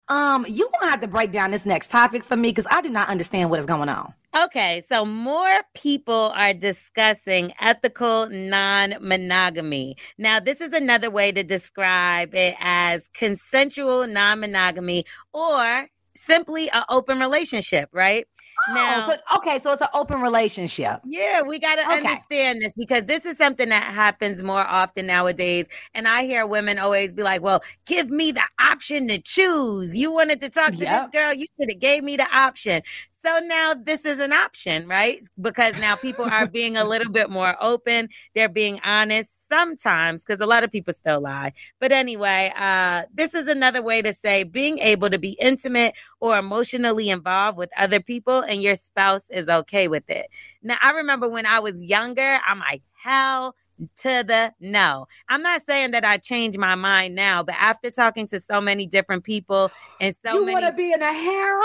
[0.08, 2.88] Um, you gonna have to break down this next topic for me because I do
[2.88, 4.14] not understand what is going on.
[4.36, 9.96] Okay, so more people are discussing ethical non monogamy.
[10.18, 16.84] Now, this is another way to describe it as consensual non monogamy or simply an
[16.88, 18.26] open relationship, right?
[18.68, 21.00] Oh, now- oh, so okay, so it's an open relationship.
[21.04, 21.96] Yeah, we got to Okay.
[22.08, 25.66] understand this because this is something that happens more often nowadays.
[25.94, 29.96] And I hear women always be like, well, give me the option to choose.
[29.96, 31.12] You wanted to talk to Yep.
[31.12, 32.82] this girl, you should have gave me the option.
[33.24, 35.20] So now this is an option, right?
[35.40, 38.08] Because now people are being a little bit more open.
[38.34, 41.52] They're being honest sometimes because a lot of people still lie.
[41.80, 46.38] But anyway, uh, this is another way to say being able to be intimate or
[46.38, 50.26] emotionally involved with other people and your spouse is okay with it.
[50.62, 53.54] Now, I remember when I was younger, I'm like, hell
[53.98, 55.06] to the no.
[55.28, 58.86] I'm not saying that I changed my mind now, but after talking to so many
[58.86, 61.62] different people and so you many want to be in a harem?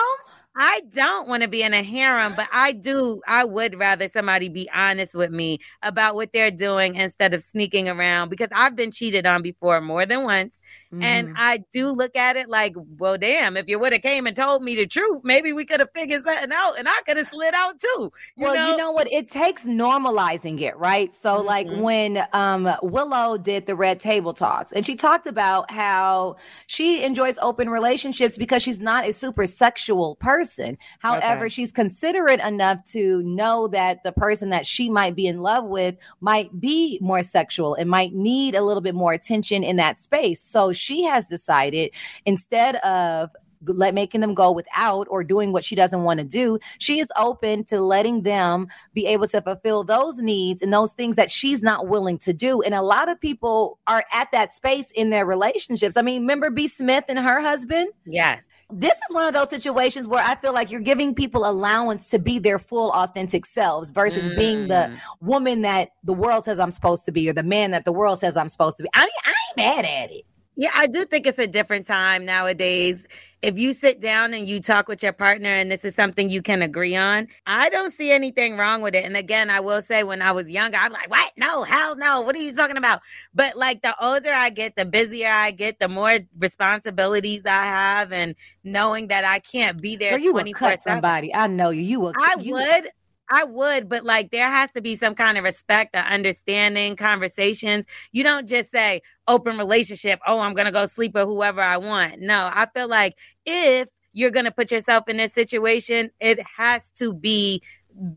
[0.56, 3.21] I don't want to be in a harem, but I do.
[3.26, 7.88] I would rather somebody be honest with me about what they're doing instead of sneaking
[7.88, 10.56] around because I've been cheated on before more than once.
[10.94, 11.04] Mm-hmm.
[11.04, 14.36] And I do look at it like, well, damn, if you would have came and
[14.36, 17.30] told me the truth, maybe we could have figured something out and I could have
[17.30, 18.12] slid out too.
[18.36, 18.72] You well, know?
[18.72, 19.10] you know what?
[19.10, 21.14] It takes normalizing it, right?
[21.14, 21.82] So, like Mhm.
[21.82, 26.36] when um, Willow did the Red Table Talks, and she talked about how
[26.68, 30.78] she enjoys open relationships because she's not a super sexual person.
[31.00, 31.50] However, Okay.
[31.50, 35.96] she's considerate enough to know that the person that she might be in love with
[36.20, 40.42] might be more sexual and might need a little bit more attention in that space.
[40.42, 41.91] So, she has decided
[42.26, 43.32] instead of
[43.67, 47.08] let making them go without or doing what she doesn't want to do she is
[47.17, 51.62] open to letting them be able to fulfill those needs and those things that she's
[51.62, 55.26] not willing to do and a lot of people are at that space in their
[55.26, 58.47] relationships i mean remember b smith and her husband yes.
[58.71, 62.19] this is one of those situations where I feel like you're giving people allowance to
[62.19, 64.38] be their full authentic selves versus mm.
[64.38, 65.00] being the mm.
[65.19, 68.19] woman that the world says I'm supposed to be or the man that the world
[68.19, 68.89] says I'm supposed to be.
[68.93, 70.26] I mean, I ain't mad at it.
[70.56, 73.06] Yeah, I do think it's a different time nowadays.
[73.42, 76.42] If you sit down and you talk with your partner and this is something you
[76.42, 79.04] can agree on, I don't see anything wrong with it.
[79.06, 81.32] And again, I will say when I was younger, I'm like, what?
[81.38, 82.22] No, hell no.
[82.22, 83.00] What are you talking about?
[83.34, 88.12] But like the older I get, the busier I get, the more responsibilities I have,
[88.12, 90.20] and knowing that I can't be there.
[90.20, 91.34] you would cut somebody.
[91.34, 91.82] I know you.
[91.82, 92.16] You would.
[92.20, 92.90] I you, would.
[93.32, 97.86] I would, but like there has to be some kind of respect or understanding, conversations.
[98.12, 101.78] You don't just say open relationship, oh, I'm going to go sleep with whoever I
[101.78, 102.20] want.
[102.20, 103.15] No, I feel like
[103.46, 107.63] if you're going to put yourself in this situation, it has to be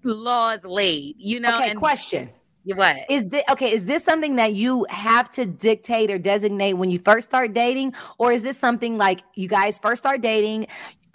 [0.03, 1.57] laws laid, you know?
[1.59, 2.31] Okay, and- question.
[2.67, 3.43] What is this?
[3.51, 7.53] Okay, is this something that you have to dictate or designate when you first start
[7.53, 10.69] dating, or is this something like you guys first start dating?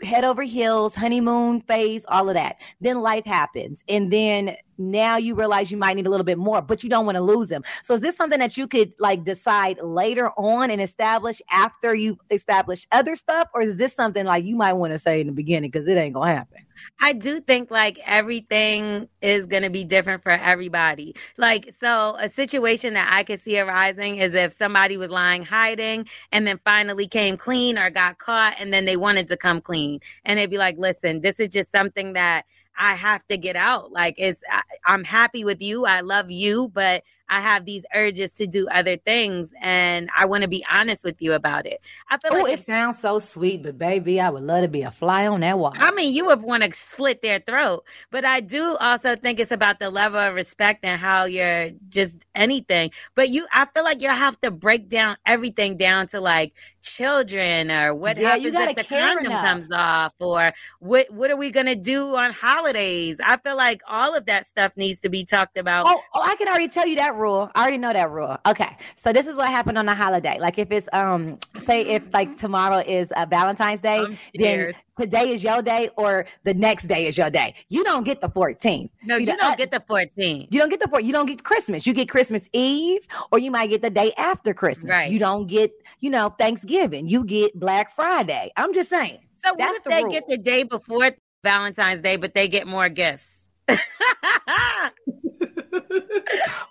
[0.04, 2.62] Head over heels, honeymoon phase, all of that.
[2.82, 3.84] Then life happens.
[3.88, 7.06] And then now you realize you might need a little bit more, but you don't
[7.06, 7.64] want to lose them.
[7.84, 12.18] So is this something that you could like decide later on and establish after you
[12.32, 13.50] establish other stuff?
[13.54, 15.98] Or is this something like you might want to say in the beginning because it
[15.98, 16.66] ain't gonna happen?
[17.02, 21.16] I do think like everything is to be different for everybody.
[21.38, 26.08] Like, so a situation that I could see arising is if somebody was lying hiding
[26.32, 30.00] and then finally came clean or got caught and then they wanted to come clean.
[30.26, 32.46] And they'd be like, listen, this is just something that
[32.78, 33.92] I have to get out.
[33.92, 34.42] Like it's
[34.90, 35.86] I'm happy with you.
[35.86, 40.44] I love you, but I have these urges to do other things and I want
[40.44, 41.82] to be honest with you about it.
[42.10, 44.82] I feel oh, like it sounds so sweet, but baby, I would love to be
[44.82, 45.74] a fly on that wall.
[45.76, 49.52] I mean, you would want to slit their throat, but I do also think it's
[49.52, 52.92] about the level of respect and how you're just anything.
[53.16, 57.72] But you, I feel like you have to break down everything down to like children
[57.72, 59.46] or what yeah, happens if the condom enough.
[59.46, 63.18] comes off or what what are we gonna do on holidays?
[63.24, 65.86] I feel like all of that stuff needs to be talked about.
[65.88, 67.52] Oh, oh I can already tell you that rule.
[67.54, 68.38] I already know that rule.
[68.48, 68.78] Okay.
[68.96, 70.40] So this is what happened on a holiday.
[70.40, 75.44] Like if it's um say if like tomorrow is a Valentine's Day, then today is
[75.44, 77.54] your day or the next day is your day.
[77.70, 78.90] You don't get the 14th.
[79.04, 80.48] No, See, you don't uh, get the 14th.
[80.52, 81.04] You don't get the 14th.
[81.04, 81.86] You don't get Christmas.
[81.86, 84.90] You get Christmas Eve or you might get the day after Christmas.
[84.92, 85.12] Right.
[85.12, 87.08] You don't get, you know, Thanksgiving.
[87.08, 88.52] You get Black Friday.
[88.58, 89.20] I'm just saying.
[89.46, 90.12] So what if the they rule.
[90.12, 91.12] get the day before
[91.44, 93.38] Valentine's Day, but they get more gifts?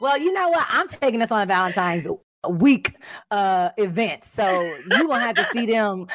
[0.00, 0.66] well, you know what?
[0.68, 2.06] I'm taking this on a Valentine's
[2.48, 2.94] week
[3.30, 4.24] uh event.
[4.24, 4.48] So
[4.96, 6.06] you will have to see them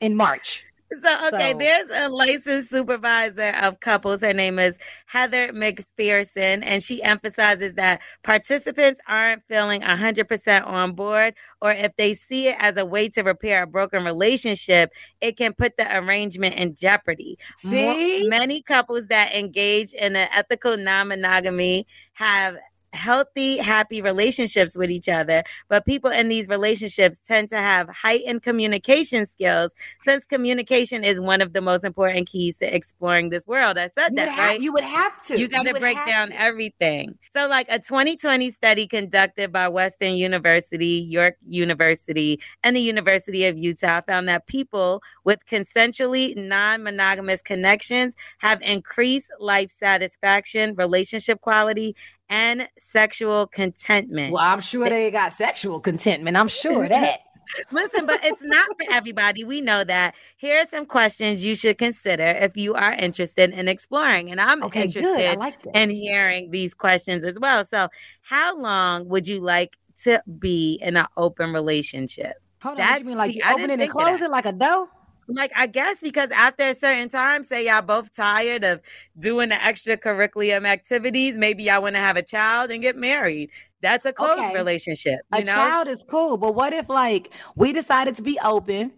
[0.00, 0.64] in March.
[1.02, 1.58] So, okay, so.
[1.58, 4.20] there's a licensed supervisor of couples.
[4.20, 4.76] Her name is
[5.06, 12.14] Heather McPherson, and she emphasizes that participants aren't feeling 100% on board, or if they
[12.14, 16.56] see it as a way to repair a broken relationship, it can put the arrangement
[16.56, 17.38] in jeopardy.
[17.58, 18.22] See?
[18.22, 22.56] More, many couples that engage in an ethical non monogamy have
[22.92, 25.42] healthy, happy relationships with each other.
[25.68, 29.70] But people in these relationships tend to have heightened communication skills
[30.04, 33.78] since communication is one of the most important keys to exploring this world.
[33.78, 34.60] I said you that, have, right?
[34.60, 35.38] You would have to.
[35.38, 36.40] You got to break down to.
[36.40, 37.18] everything.
[37.34, 43.56] So, like a 2020 study conducted by Western University, York University, and the University of
[43.56, 51.96] Utah found that people with consensually non monogamous connections have increased life satisfaction, relationship quality,
[52.32, 54.32] and sexual contentment.
[54.32, 56.36] Well, I'm sure they got sexual contentment.
[56.36, 57.20] I'm sure that.
[57.70, 59.44] Listen, but it's not for everybody.
[59.44, 60.14] We know that.
[60.38, 64.30] Here are some questions you should consider if you are interested in exploring.
[64.30, 67.66] And I'm okay, interested like in hearing these questions as well.
[67.68, 67.88] So,
[68.22, 72.32] how long would you like to be in an open relationship?
[72.62, 74.88] Hold on, That's, you mean like see, open it and close it like a door?
[75.28, 78.82] Like I guess because after a certain time, say y'all both tired of
[79.18, 83.50] doing the extracurriculum activities, maybe y'all want to have a child and get married.
[83.80, 84.54] That's a close okay.
[84.54, 85.20] relationship.
[85.32, 85.52] a know?
[85.52, 88.92] child is cool, but what if like we decided to be open?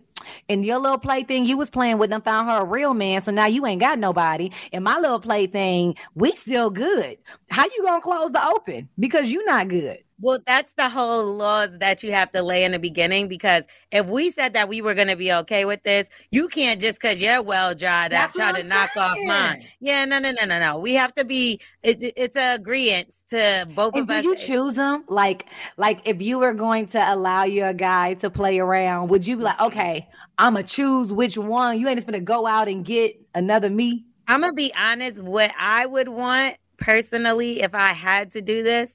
[0.49, 3.31] And your little plaything you was playing with them found her a real man, so
[3.31, 4.51] now you ain't got nobody.
[4.73, 7.19] And my little plaything, we still good.
[7.51, 8.89] How you gonna close the open?
[8.99, 9.99] Because you not good.
[10.21, 14.09] Well, that's the whole laws that you have to lay in the beginning because if
[14.09, 17.21] we said that we were going to be okay with this, you can't just because
[17.21, 19.67] you're well dried up try to knock off mine.
[19.81, 20.79] Yeah, no, no, no, no, no.
[20.79, 21.61] We have to be.
[21.83, 24.23] It, it's a agreement to both and of do us.
[24.23, 25.05] Do you choose them?
[25.09, 25.47] Like,
[25.77, 29.43] like if you were going to allow your guy to play around, would you be
[29.43, 31.79] like, okay, I'm gonna choose which one?
[31.79, 34.05] You ain't just gonna go out and get another me.
[34.29, 35.23] I'm gonna be honest.
[35.23, 38.93] What I would want personally, if I had to do this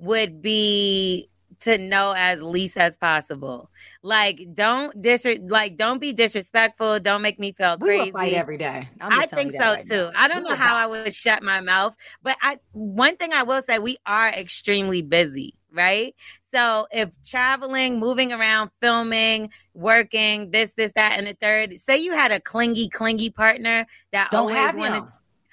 [0.00, 1.28] would be
[1.60, 3.70] to know as least as possible.
[4.02, 7.00] Like, don't dis like don't be disrespectful.
[7.00, 8.10] Don't make me feel We crazy.
[8.12, 8.88] fight every day.
[9.00, 10.10] I think so right too.
[10.10, 10.10] now.
[10.16, 10.84] I don't We know how fight.
[10.84, 15.02] I would shut my mouth, but I one thing I will say, we are extremely
[15.02, 16.14] busy, right?
[16.52, 22.12] So if traveling, moving around, filming, working, this, this, that, and the third, say you
[22.12, 25.04] had a clingy, clingy partner that Don't always have wanted,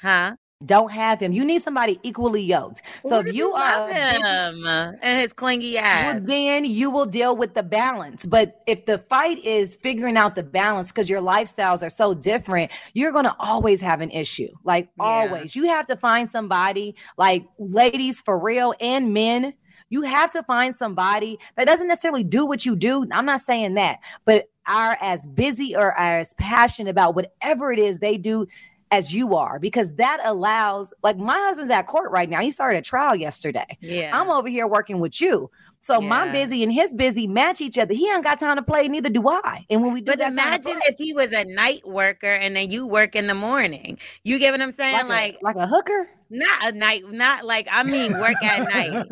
[0.02, 0.36] huh?
[0.66, 1.34] Don't have him.
[1.34, 2.82] You need somebody equally yoked.
[3.06, 6.16] So if you are him and his clingy ass.
[6.16, 8.26] Well, then you will deal with the balance.
[8.26, 12.72] But if the fight is figuring out the balance because your lifestyles are so different,
[12.94, 14.50] you're going to always have an issue.
[14.64, 15.04] Like Yeah.
[15.04, 15.56] always.
[15.56, 19.54] You have to find somebody, like ladies for real and men.
[19.90, 23.06] You have to find somebody that doesn't necessarily do what you do.
[23.12, 27.80] I'm not saying that, but are as busy or are as passionate about whatever it
[27.80, 28.48] is they do
[28.92, 32.42] as you are, because that allows, like, my husband's at court right now.
[32.42, 33.78] He started a trial yesterday.
[33.82, 34.18] yeah.
[34.18, 35.50] I'm over here working with you.
[35.82, 36.32] So my Yeah.
[36.34, 37.94] busy and his busy match each other.
[37.94, 39.66] He ain't got time to play, neither do I.
[39.70, 42.86] And when we do But imagine if he was a night worker and then you
[42.86, 43.98] work in the morning.
[44.24, 45.08] You get what I'm saying?
[45.08, 46.10] like, Like, a, like a hooker.
[46.30, 49.06] Not a night, not like I mean work at night.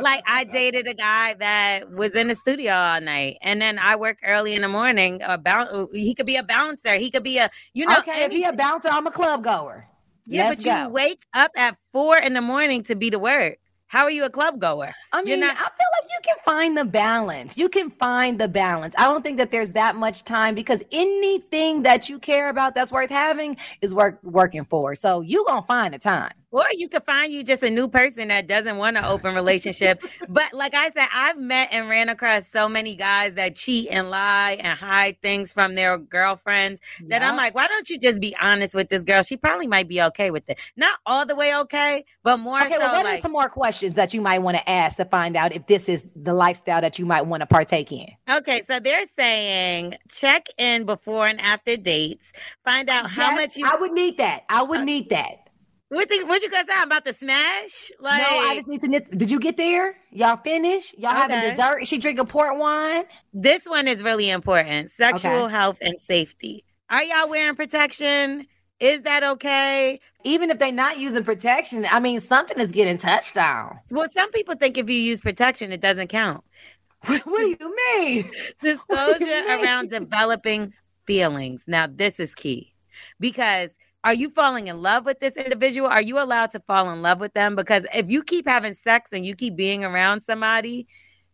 [0.00, 3.96] Like I dated a guy that was in the studio all night, and then I
[3.96, 5.20] work early in the morning.
[5.26, 7.98] About uh, he could be a bouncer, he could be a you know.
[7.98, 9.86] okay, if he a bouncer, I'm a club goer.
[10.26, 10.88] yeah, Let's but you go.
[10.90, 13.56] wake up at four in the morning to be to work.
[13.88, 14.92] How are you a club goer?
[15.12, 17.56] I mean, not- I feel like you can find the balance.
[17.58, 18.94] You can find the balance.
[18.96, 22.92] I don't think that there's that much time because anything that you care about that's
[22.92, 24.94] worth having is worth working for.
[24.94, 26.32] So you gonna find the time.
[26.52, 30.02] Or you could find you just a new person that doesn't want an open relationship.
[30.28, 34.10] but like I said, I've met and ran across so many guys that cheat and
[34.10, 38.34] lie and hide things from their girlfriends that I'm like, why don't you just be
[38.40, 39.22] honest with this girl?
[39.22, 40.58] She probably might be okay with it.
[40.76, 43.48] Not all the way okay, but more Okay, so well, what are like, some more
[43.48, 46.80] questions that you might want to ask to find out if this is the lifestyle
[46.80, 48.06] that you might want to partake in?
[48.30, 52.32] okay, so they're saying check in before and after dates,
[52.64, 54.44] find out how Yes, much you I would need that.
[54.48, 55.39] I would Uh, need that.
[55.90, 56.72] What, the, what you guys say?
[56.76, 57.90] I'm about to smash?
[58.00, 58.88] Like no, I just need to.
[58.88, 59.94] knit- Did you get there?
[60.10, 60.94] Y'all finish?
[60.96, 61.80] Y'all having dessert?
[61.82, 63.04] Is she drinking port wine?
[63.32, 65.52] This one is really important sexual Okay.
[65.52, 66.64] health and safety.
[66.88, 68.46] Are y'all wearing protection?
[68.80, 70.00] Is that okay?
[70.24, 73.78] Even if they're not using protection, I mean, something is getting touched on.
[73.90, 76.42] Well, some people think if you use protection, it doesn't count.
[77.06, 78.30] What, what do you mean?
[78.62, 79.64] Disclosure mean?
[79.64, 80.72] around developing
[81.06, 81.64] feelings.
[81.66, 82.74] Now, this is key
[83.18, 83.70] because
[84.04, 85.88] are you falling in love with this individual?
[85.88, 87.54] Are you allowed to fall in love with them?
[87.54, 90.86] Because if you keep having sex and you keep being around somebody,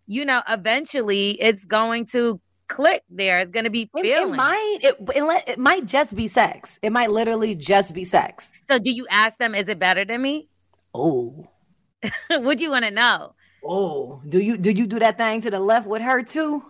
[0.07, 3.39] you know, eventually it's going to click there.
[3.39, 4.79] It's going to be It, it might.
[4.83, 6.79] It, it, it might just be sex.
[6.83, 8.51] It might literally just be sex.
[8.69, 10.49] So, do you ask them, is it better than me?
[10.95, 11.47] Oh,
[12.31, 13.35] Would you want to know?
[13.65, 14.23] oh.
[14.29, 16.65] Do you do you do that thing to the left with her too?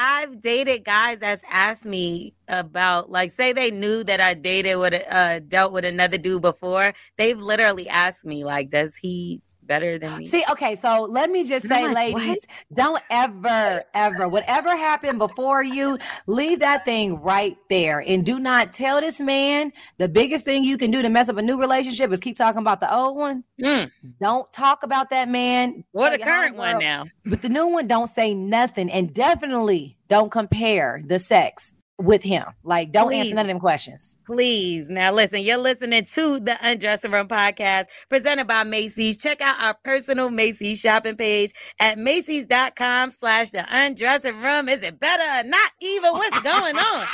[0.00, 4.94] I've dated guys that's asked me about, like, say they knew that I dated with,
[5.10, 6.94] uh, dealt with another dude before.
[7.16, 10.24] They've literally asked me, like, does he better than me?
[10.24, 12.22] See, okay, so let me just And say, like, what?
[12.24, 18.00] ladies, don't ever, ever, whatever happened before you, leave that thing right there.
[18.00, 21.36] And do not tell this man the biggest thing you can do to mess up
[21.36, 23.44] a new relationship is keep talking about the old one.
[23.62, 23.90] Mm,
[24.20, 25.84] Don't talk about that man.
[25.92, 27.04] What Tell the current one now.
[27.24, 28.90] But the new one, don't say nothing.
[28.90, 32.44] And definitely don't compare the sex with him.
[32.62, 33.20] Like, don't Please.
[33.20, 34.16] answer none of them questions.
[34.26, 34.88] Please.
[34.88, 39.18] Now, listen, you're listening to the Undressing Room podcast presented by Macy's.
[39.18, 44.68] Check out our personal Macy's shopping page at Macy's.com slash the undressing room.
[44.68, 46.12] Is it better or not even?
[46.12, 47.06] What's going on?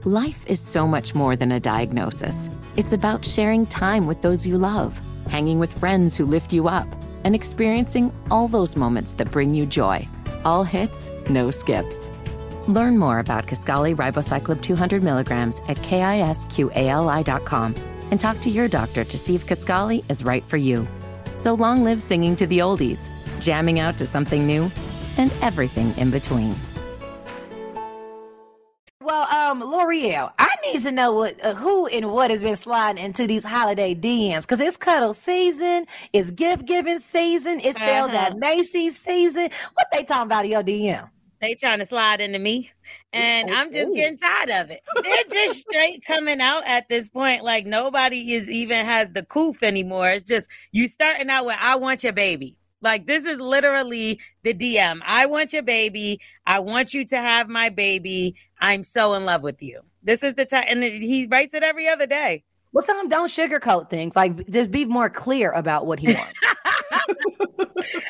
[0.06, 2.50] Life is so much more than a diagnosis.
[2.78, 6.88] It's about sharing time with those you love, hanging with friends who lift you up,
[7.24, 10.08] and experiencing all those moments that bring you joy.
[10.46, 12.10] All hits, no skips.
[12.68, 17.76] Learn more about Kisqali Ribociclib 200 milligrams at kisqali.com
[18.12, 20.88] and talk to your doctor to see if Kisqali is right for you.
[21.40, 23.10] So long live singing to the oldies,
[23.42, 24.70] jamming out to something new,
[25.18, 26.54] and everything in between.
[29.02, 33.02] Well, um, Lore'l, I need to know what, uh, who and what has been sliding
[33.04, 38.18] into these holiday DMs because it's cuddle season, it's gift giving season, it's sales Uh-huh.
[38.32, 39.50] at Macy's season.
[39.76, 41.10] What they talking about in your DM?
[41.40, 42.72] They trying to slide into me.
[43.14, 44.82] And Ooh, I'm just getting tired of it.
[45.04, 47.44] They're just straight coming out at this point.
[47.44, 50.10] Like nobody is even has the coof anymore.
[50.10, 52.58] It's just you starting out with I want your baby.
[52.82, 55.00] Like this is literally the DM.
[55.06, 56.20] I want your baby.
[56.46, 58.36] I want you to have my baby.
[58.60, 59.82] I'm so in love with you.
[60.04, 62.44] This is the time and he writes it every other day.
[62.78, 64.16] Well, some don't sugarcoat things.
[64.16, 66.40] Like, just be more clear about what he wants.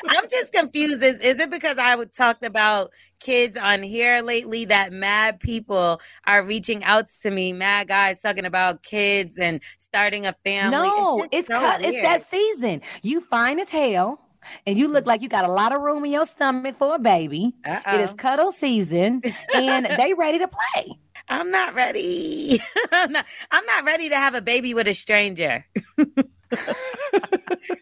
[0.08, 1.02] I'm just confused.
[1.02, 6.02] Is, is it because I would talked about kids on here lately that mad people
[6.26, 10.76] are reaching out to me, mad guys talking about kids and starting a family?
[10.76, 12.82] No, it's it's, so cut, it's that season.
[13.02, 14.20] You fine as hell
[14.66, 16.98] and you look like you got a lot of room in your stomach for a
[16.98, 17.54] baby.
[17.64, 19.22] It is cuddle season,
[19.54, 20.98] and they ready to play.
[21.28, 22.60] I'm not ready.
[22.92, 25.64] I'm, not, I'm not ready to have a baby with a stranger.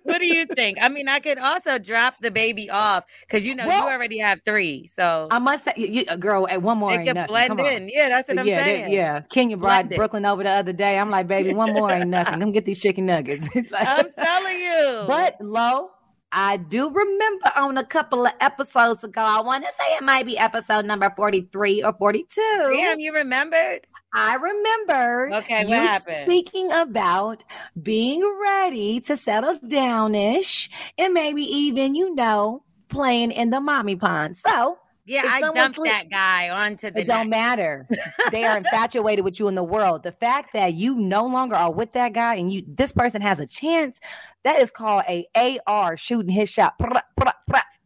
[0.02, 0.78] what do you think?
[0.80, 4.18] I mean, I could also drop the baby off because you know well, you already
[4.18, 4.90] have three.
[4.98, 7.88] So I must say, you, girl, at one more, it can blend in.
[7.92, 8.92] Yeah, that's what I'm yeah, saying.
[8.92, 10.98] Yeah, Kenya brought Brooklyn over the other day.
[10.98, 12.40] I'm like, baby, one more ain't nothing.
[12.40, 13.48] Come get these chicken nuggets.
[13.54, 15.04] like, I'm telling you.
[15.06, 15.90] But low,
[16.32, 20.26] I do remember on a couple of episodes ago, I want to say it might
[20.26, 22.70] be episode number 43 or 42.
[22.74, 23.86] Damn, you remembered?
[24.12, 26.30] I remember okay, you happened?
[26.30, 27.44] speaking about
[27.80, 34.36] being ready to settle downish and maybe even, you know, playing in the mommy pond.
[34.36, 37.00] So yeah, I dumped sleep, that guy onto the.
[37.00, 37.86] It don't matter.
[38.32, 40.02] they are infatuated with you in the world.
[40.02, 43.38] The fact that you no longer are with that guy and you this person has
[43.38, 44.00] a chance,
[44.42, 45.26] that is called a
[45.66, 46.74] AR shooting his shot.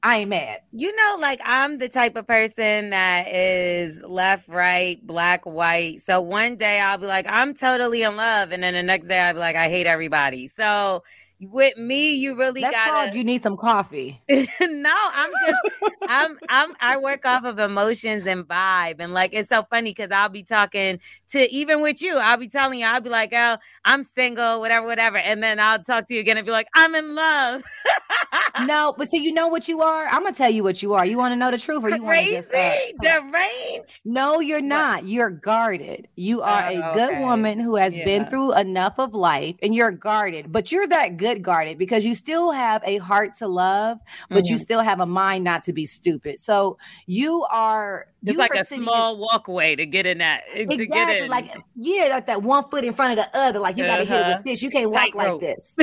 [0.03, 0.61] I ain't mad.
[0.73, 6.01] You know, like I'm the type of person that is left, right, black, white.
[6.07, 9.21] So one day I'll be like, I'm totally in love, and then the next day
[9.21, 10.49] I'll be like, I hate everybody.
[10.49, 11.03] So
[11.41, 14.21] with me, you really got called you need some coffee.
[14.29, 15.59] no, I'm just
[16.09, 18.97] I'm I'm I work off of emotions and vibe.
[18.99, 21.01] And like it's so funny because I'll be talking
[21.31, 24.87] to even with you, I'll be telling you, I'll be like, oh, I'm single, whatever,
[24.87, 25.17] whatever.
[25.17, 27.63] And then I'll talk to you again and be like, I'm in love.
[28.65, 30.07] no, but see, you know what you are?
[30.07, 31.07] I'm gonna tell you what you are.
[31.07, 34.03] You want to know the truth, or you want to just uh, deranged?
[34.05, 35.07] No, you're not.
[35.07, 36.09] You're guarded.
[36.17, 37.21] You are oh, a good okay.
[37.21, 38.05] woman who has yeah.
[38.05, 40.53] been through enough of life, and you're guarded.
[40.53, 44.45] But you're that good good guarded because you still have a heart to love, but
[44.45, 44.53] mm-hmm.
[44.53, 46.41] you still have a mind not to be stupid.
[46.41, 50.43] So you are it's like a small in, walkway to get in that.
[50.53, 50.77] Exactly.
[50.77, 51.31] To get in.
[51.31, 53.59] Like yeah, like that one foot in front of the other.
[53.59, 54.15] Like you got to uh-huh.
[54.15, 54.43] hit it with uh-huh.
[54.45, 54.63] this.
[54.63, 55.75] You can't walk like this.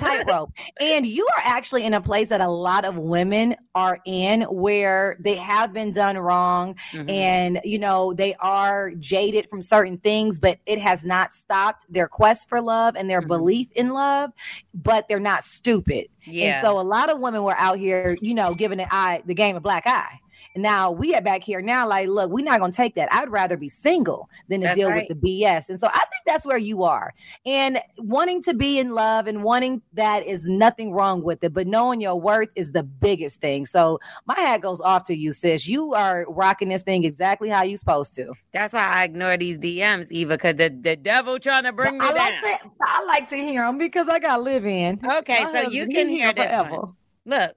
[0.00, 0.52] Tightrope.
[0.80, 5.16] and you are actually in a place that a lot of women are in where
[5.20, 7.08] they have been done wrong, mm-hmm.
[7.08, 12.08] and you know they are jaded from certain things, but it has not stopped their
[12.08, 13.28] quest for love and their mm-hmm.
[13.28, 14.32] belief in love.
[14.74, 16.08] But they're not stupid.
[16.26, 16.56] Yeah.
[16.56, 19.34] And so a lot of women were out here, you know, giving the eye the
[19.34, 20.20] game a black eye.
[20.56, 23.12] Now we are back here now, like, look, we're not gonna take that.
[23.12, 25.06] I'd rather be single than to that's deal right.
[25.08, 25.68] with the BS.
[25.68, 27.12] And so I think that's where you are.
[27.44, 31.66] And wanting to be in love and wanting that is nothing wrong with it, but
[31.66, 33.66] knowing your worth is the biggest thing.
[33.66, 35.66] So my hat goes off to you, sis.
[35.66, 38.32] You are rocking this thing exactly how you're supposed to.
[38.52, 42.14] That's why I ignore these DMs, Eva, because the, the devil trying to bring but
[42.14, 42.42] me I down.
[42.42, 45.00] Like to, I like to hear them because I got live in.
[45.04, 46.88] Okay, my so you can hear this forever.
[47.26, 47.56] Look,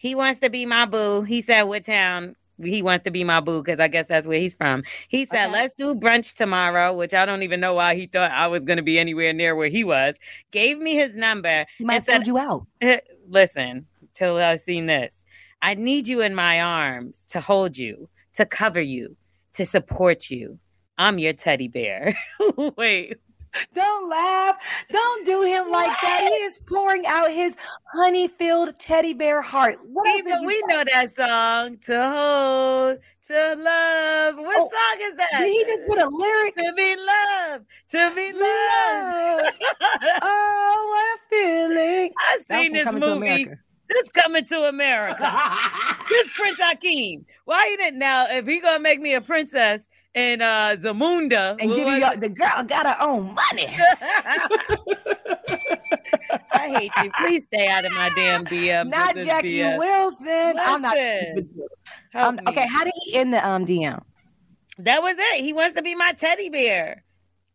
[0.00, 1.20] he wants to be my boo.
[1.20, 4.38] He said, "What town?" He wants to be my boo because I guess that's where
[4.38, 4.82] he's from.
[5.08, 5.52] He said, okay.
[5.52, 8.78] "Let's do brunch tomorrow," which I don't even know why he thought I was going
[8.78, 10.14] to be anywhere near where he was.
[10.52, 11.66] Gave me his number.
[11.76, 12.66] He might you out.
[13.28, 15.14] Listen, till I've seen this.
[15.60, 19.16] I need you in my arms to hold you, to cover you,
[19.54, 20.58] to support you.
[20.96, 22.16] I'm your teddy bear.
[22.78, 23.16] Wait,
[23.74, 24.86] don't laugh.
[24.90, 26.20] Don't do him like that.
[26.22, 27.56] He is pouring out his
[27.92, 29.78] honey filled teddy bear heart.
[29.84, 31.78] What Even we know that song.
[31.86, 32.98] To hold,
[33.28, 34.36] to love.
[34.36, 35.44] What oh, song is that?
[35.44, 36.54] He just put a lyric?
[36.56, 37.66] To be loved.
[37.90, 39.56] To be loved.
[40.22, 42.12] oh, what a feeling.
[42.30, 43.48] I've seen this movie.
[43.88, 45.36] This coming to America.
[46.08, 47.26] this Prince Hakeem.
[47.44, 48.26] Why you didn't now?
[48.28, 49.82] If he gonna make me a princess,
[50.14, 53.66] and uh Zamunda and give you the girl got her own money.
[56.52, 57.10] I hate you.
[57.18, 58.90] Please stay out of my damn DM.
[58.90, 59.78] Not Jackie BS.
[59.78, 60.26] Wilson.
[60.26, 60.96] Listen, I'm not.
[62.14, 64.02] Um, okay, how did he end the um DM?
[64.78, 65.44] That was it.
[65.44, 67.04] He wants to be my teddy bear.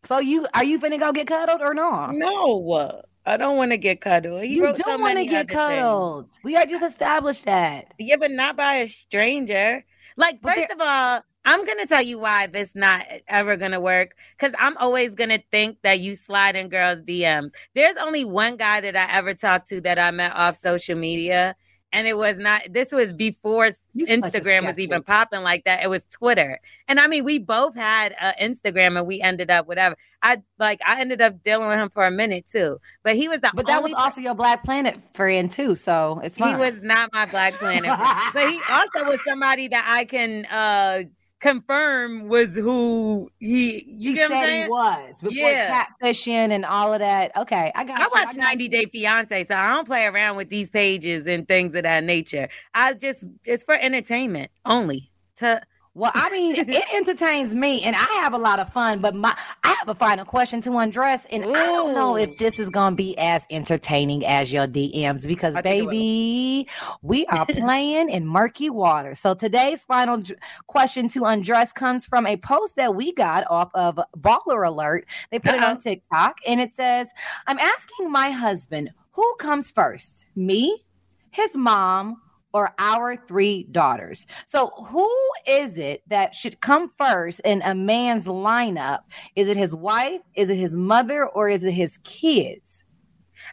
[0.04, 2.12] So you are you finna go get cuddled or no?
[2.12, 3.02] No.
[3.28, 4.44] I don't want to get cuddled.
[4.44, 6.26] He you don't so want to get cuddled.
[6.32, 6.40] Things.
[6.44, 7.94] We are just established that.
[7.98, 9.84] Yeah, but not by a stranger.
[10.16, 13.80] Like, first of all, I'm going to tell you why this not ever going to
[13.80, 17.52] work cuz I'm always going to think that you slide in girls DMs.
[17.74, 21.56] There's only one guy that I ever talked to that I met off social media
[21.96, 25.90] and it was not this was before you instagram was even popping like that it
[25.90, 29.96] was twitter and i mean we both had uh, instagram and we ended up whatever
[30.22, 33.40] i like i ended up dealing with him for a minute too but he was
[33.40, 36.56] the but that was also your black planet friend too so it's fine.
[36.56, 37.90] he was not my black planet
[38.34, 41.02] but he also was somebody that i can uh
[41.46, 43.86] confirm was who he.
[43.88, 44.64] You he get what I'm saying?
[44.64, 45.86] he was before Yeah.
[45.86, 47.32] catfishing and all of that.
[47.38, 48.00] Okay, I got.
[48.00, 48.70] I you, watch got 90 you.
[48.70, 52.50] Day Fiance, so I don't play around with these pages and things of that nature.
[52.74, 55.12] I just it's for entertainment only.
[55.38, 55.62] To
[55.98, 59.00] Well, I mean, it entertains me, and I have a lot of fun.
[59.00, 59.34] But my,
[59.64, 62.98] I have a final question to undress, and I don't know if this is gonna
[62.98, 66.68] be as entertaining as your DMs because, I it baby,
[67.02, 69.16] we are playing in murky water.
[69.16, 70.38] So today's final dr-
[70.68, 75.06] question to undress comes from a post that we got off of Baller Alert.
[75.32, 75.66] They put it Uh-oh.
[75.66, 75.80] on uh-huh.
[75.82, 77.14] TikTok, and it says,
[77.48, 80.84] "I'm asking my husband who comes first, me,
[81.32, 82.22] his mom."
[82.56, 84.26] Or our three daughters.
[84.46, 85.12] So, who
[85.46, 89.00] is it that should come first in a man's lineup?
[89.36, 90.22] Is it his wife?
[90.36, 91.28] Is it his mother?
[91.28, 92.86] Or is it his kids?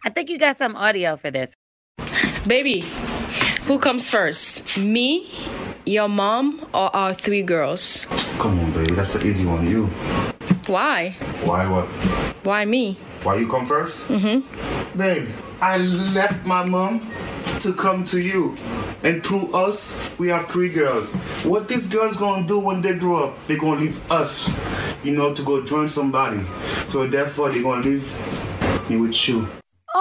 [0.05, 1.57] I think you got some audio for this.
[2.47, 2.85] Baby,
[3.65, 4.77] who comes first?
[4.77, 5.29] Me,
[5.85, 8.07] your mom, or our three girls?
[8.39, 8.95] Come on, baby.
[8.95, 9.69] That's the easy one.
[9.69, 9.91] You.
[10.67, 11.11] Why?
[11.45, 11.89] Why what?
[12.45, 12.99] Why me?
[13.23, 14.99] Why you come 1st Mm-hmm.
[14.99, 15.29] Babe,
[15.61, 17.11] I left my mom
[17.61, 18.57] to come to you.
[19.03, 21.09] And through us, we have three girls.
[21.45, 23.47] What these girls gonna do when they grow up?
[23.47, 24.51] They're gonna leave us,
[25.03, 26.45] you know, to go join somebody.
[26.89, 28.07] So therefore, they're gonna leave
[28.89, 29.49] me with you.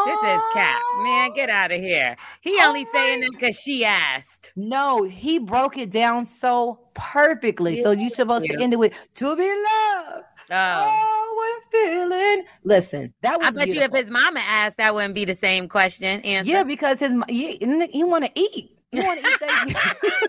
[0.05, 0.81] This is Cap.
[1.03, 2.15] Man, get out of here.
[2.41, 4.51] He Oh only saying that because she asked.
[4.55, 7.81] No, he broke it down so perfectly.
[7.81, 10.25] So, you're supposed to end it with to be loved.
[10.51, 10.85] Oh.
[10.87, 12.45] Oh, what a feeling.
[12.63, 13.97] Listen, that was I bet beautiful.
[13.97, 16.21] you if his mama asked, that wouldn't be the same question.
[16.21, 16.51] Answer.
[16.51, 17.57] Yeah, because his he,
[17.91, 18.71] he want to eat.
[18.91, 19.97] He want to eat that.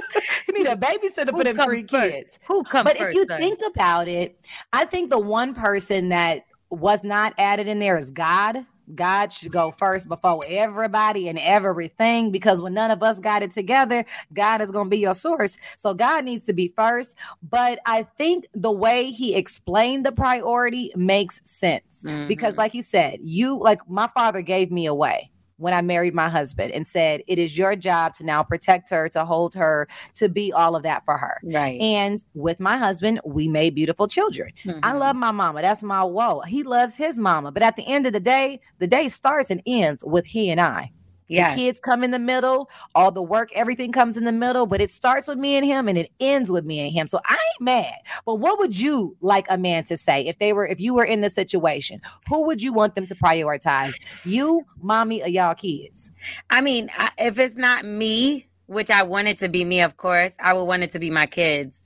[0.46, 1.90] he need a babysitter for them three first?
[2.12, 2.38] kids.
[2.48, 3.10] Who come But first?
[3.10, 3.40] if you son?
[3.40, 8.10] think about it, I think the one person that was not added in there is
[8.10, 8.66] God.
[8.94, 13.52] God should go first before everybody and everything because when none of us got it
[13.52, 15.56] together, God is going to be your source.
[15.76, 17.16] So God needs to be first.
[17.42, 22.58] But I think the way he explained the priority makes sense because, Mhm.
[22.58, 25.29] like he said, you like my father gave me away
[25.60, 29.08] when I married my husband and said, It is your job to now protect her,
[29.10, 31.38] to hold her, to be all of that for her.
[31.44, 31.80] right.
[31.80, 34.52] And with my husband, we made beautiful children.
[34.66, 34.98] I Mhm.
[34.98, 35.60] love my mama.
[35.62, 36.40] That's my woe.
[36.40, 37.52] He loves his mama.
[37.52, 40.60] But at the end of the day, the day starts and ends with he and
[40.60, 40.92] I.
[41.30, 41.54] yeah.
[41.54, 44.80] The kids come in the middle, all the work, everything comes in the middle, but
[44.80, 47.06] it starts with me and him and it ends with me and him.
[47.06, 47.94] So I ain't mad.
[48.26, 51.04] But what would you like a man to say if they were if you were
[51.04, 52.00] in this situation?
[52.28, 53.94] Who would you want them to prioritize?
[54.26, 56.10] You, mommy, or y'all kids?
[56.50, 60.32] I mean, if it's not me, which I want it to be me, of course,
[60.40, 61.79] I would want it to be my kids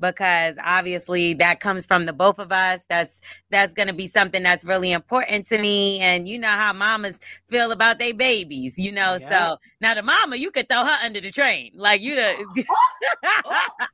[0.00, 2.80] because obviously that comes from the both of us.
[2.88, 3.20] That's
[3.50, 7.18] that's going to be something that's really important to me, and you know how mamas
[7.48, 9.18] feel about their babies, you know.
[9.20, 9.50] Yeah.
[9.50, 12.64] So now the mama, you could throw her under the train, like you the.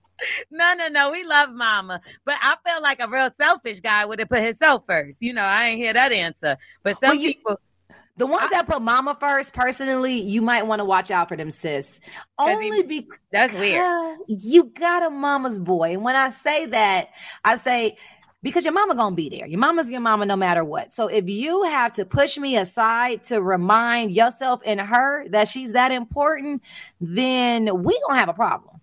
[0.51, 1.11] No, no, no.
[1.11, 2.01] We love mama.
[2.25, 5.19] But I feel like a real selfish guy would have put himself first.
[5.21, 6.57] You know, I ain't hear that answer.
[6.83, 7.61] But some Well, you- people
[8.17, 11.51] The ones that put mama first, personally, you might want to watch out for them,
[11.51, 12.01] sis.
[12.39, 14.19] Only because that's weird.
[14.27, 15.93] you got a mama's boy.
[15.93, 17.11] And when I say that,
[17.45, 17.99] I say
[18.43, 19.47] because your mama gonna be there.
[19.47, 20.95] Your mama's your mama no matter what.
[20.95, 25.73] So if you have to push me aside to remind yourself and her that she's
[25.73, 26.63] that important,
[27.01, 28.81] then we gonna have a problem.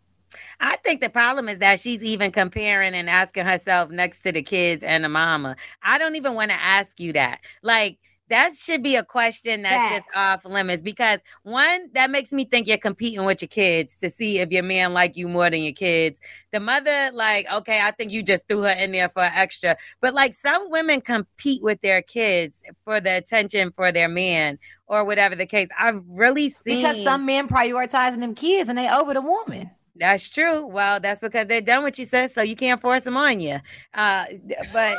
[0.60, 4.42] I think the problem is that she's even comparing and asking herself next to the
[4.42, 5.56] kids and the mama.
[5.82, 7.40] I don't even want to ask you that.
[7.62, 8.00] Like,
[8.34, 12.68] that should be a question that's just off limits because one, that makes me think
[12.68, 15.74] you're competing with your kids to see if your man like you more than your
[15.74, 16.20] kids.
[16.52, 19.78] The mother, like, okay, I think you just threw her in there for extra.
[20.02, 24.58] But like some women compete with their kids for the attention for their man
[24.88, 25.70] or whatever the case.
[25.78, 29.70] I've really seen Because some men prioritizing them kids and they over the woman.
[29.96, 30.66] That's true.
[30.66, 33.60] Well, that's because they're done what you said, so you can't force them on you.
[33.94, 34.26] Uh,
[34.72, 34.98] but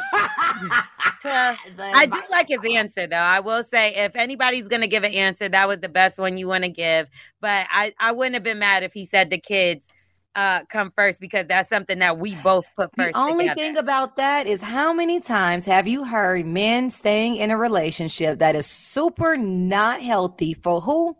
[1.23, 3.17] to, I do like his answer, though.
[3.17, 6.47] I will say, if anybody's gonna give an answer, that was the best one you
[6.47, 7.09] want to give.
[7.41, 9.87] But I, I wouldn't have been mad if he said the kids
[10.37, 13.13] uh come first because that's something that we both put first.
[13.13, 13.61] The only together.
[13.61, 18.39] thing about that is how many times have you heard men staying in a relationship
[18.39, 21.17] that is super not healthy for who?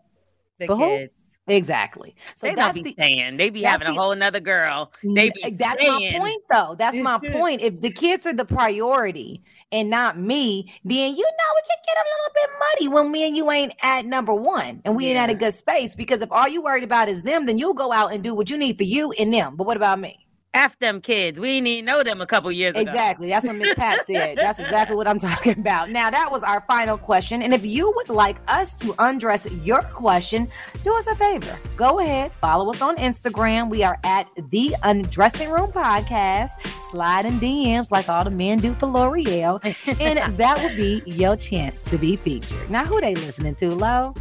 [0.59, 1.07] the for who?
[1.47, 2.15] Exactly.
[2.23, 3.37] So they don't be the saying.
[3.37, 4.91] They be having a whole another girl.
[5.03, 6.13] They be that's saying.
[6.13, 6.75] my point though.
[6.77, 7.61] That's my point.
[7.61, 11.97] If the kids are the priority and not me, then you know it can get
[11.97, 15.19] a little bit muddy when me and you ain't at number one and we ain't
[15.19, 15.95] at a good space.
[15.95, 18.49] Because if all you worried about is them, then you'll go out and do what
[18.49, 19.55] you need for you and them.
[19.55, 20.24] But what about me?
[20.55, 21.39] F them kids.
[21.39, 22.81] We didn't even know them a couple years ago.
[22.81, 23.29] Exactly.
[23.29, 24.37] That's what Miss Pat said.
[24.37, 25.89] That's exactly what I'm talking about.
[25.89, 27.41] Now, that was our final question.
[27.41, 30.47] And if you would like us to undress your question,
[30.83, 31.59] do us a favor.
[31.75, 33.69] Go ahead, follow us on Instagram.
[33.69, 36.59] We are at the Undressing Room Podcast.
[36.89, 39.59] Slide in DMs like all the men do for Lore'l.
[39.99, 42.69] and that would be your chance to be featured.
[42.69, 44.13] Now, who they listening to, Lo?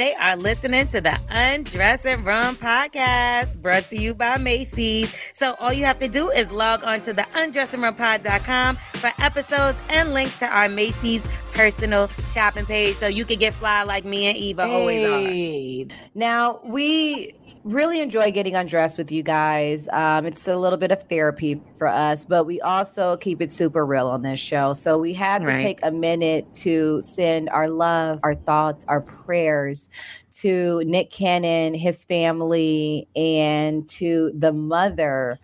[0.00, 5.14] They are listening to the Undressing Room podcast brought to you by Macy's.
[5.34, 10.14] So all you have to do is log on to the undressingroompod.com for episodes and
[10.14, 11.20] links to our Macy's
[11.52, 14.72] personal shopping page so you can get fly like me and Eva hey.
[14.72, 15.96] always are.
[16.14, 17.34] Now, we
[17.64, 19.88] really enjoy getting undressed with you guys.
[19.92, 23.84] Um, it's a little bit of therapy for us, but we also keep it super
[23.84, 24.72] real on this show.
[24.72, 25.56] So we had to right.
[25.58, 29.90] take a minute to send our love, our thoughts, our prayers
[30.38, 35.38] to Nick Cannon, his family, and to the mother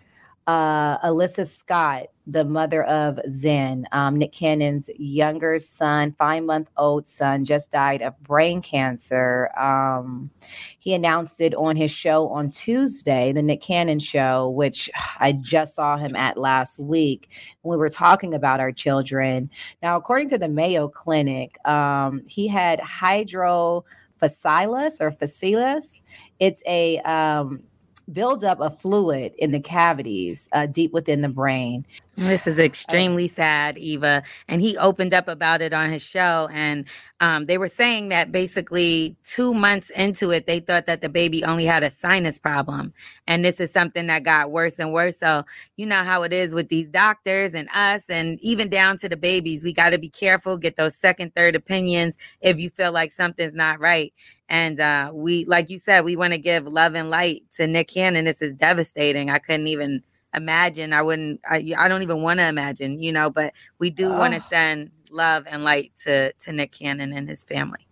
[0.47, 7.05] uh, Alyssa Scott, the mother of Zen, um, Nick Cannon's younger son, five month old
[7.05, 9.49] son, just died of brain cancer.
[9.59, 10.29] Um,
[10.87, 15.75] he announced it on his show on Tuesday, the Nick Cannon show, which I just
[15.75, 17.29] saw him at last week.
[17.63, 19.49] We were talking about our children.
[19.83, 23.83] Now, according to the Mayo Clinic, um, he had hydrophilus
[24.21, 26.01] or facilis.
[26.39, 27.63] It's a um,
[28.13, 31.85] buildup of fluid in the cavities uh, deep within the brain.
[32.17, 34.23] This is extremely sad, Eva.
[34.47, 36.49] And he opened up about it on his show.
[36.51, 36.85] And
[37.19, 41.43] um, they were saying that basically two months into it, they thought that the baby
[41.43, 42.91] only had a sinus problem.
[43.27, 45.19] And this is something that got worse and worse.
[45.19, 45.43] So,
[45.75, 49.17] you know how it is with these doctors and us, and even down to the
[49.17, 49.63] babies.
[49.63, 53.53] We got to be careful, get those second, third opinions if you feel like something's
[53.53, 54.11] not right.
[54.49, 57.89] And uh, we, like you said, we want to give love and light to Nick
[57.89, 58.25] Cannon.
[58.25, 59.29] This is devastating.
[59.29, 60.01] I couldn't even
[60.33, 60.93] imagine.
[60.93, 61.41] I wouldn't.
[61.45, 63.01] I, I don't even want to imagine.
[63.01, 64.17] You know, but we do oh.
[64.17, 67.87] want to send love and light to to Nick Cannon and his family.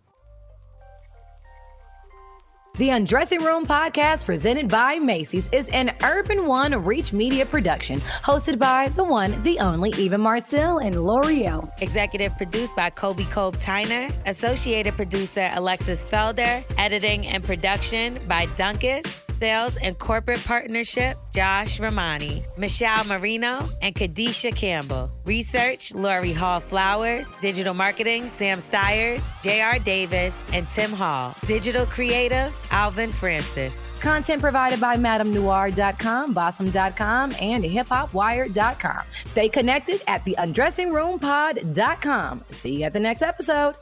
[2.78, 8.60] The Undressing Room podcast, presented by Macy's, is an Urban One Reach Media production, hosted
[8.60, 11.72] by the one, the only Eva Marcille and Lore'l.
[11.82, 14.14] Executive produced by Kobe Kobe Tyner.
[14.26, 16.66] Associated producer Alexis Felder.
[16.78, 19.24] Editing and production by Dunkus.
[19.40, 22.44] Sales and Corporate Partnership, Josh Romani.
[22.58, 25.12] Michelle Marino, and Kadisha Campbell.
[25.26, 27.28] Research, Lori Hall Flowers.
[27.42, 29.80] Digital Marketing, Sam Stiers, J.R.
[29.80, 31.36] Davis, and Tim Hall.
[31.46, 33.74] Digital Creative, Alvin Francis.
[34.00, 39.02] Content provided by MadameNoire.com, Bossip.com, and HipHopWire.com.
[39.24, 42.44] Stay connected at the UndressingRoomPod.com.
[42.52, 43.74] See you at the next episode.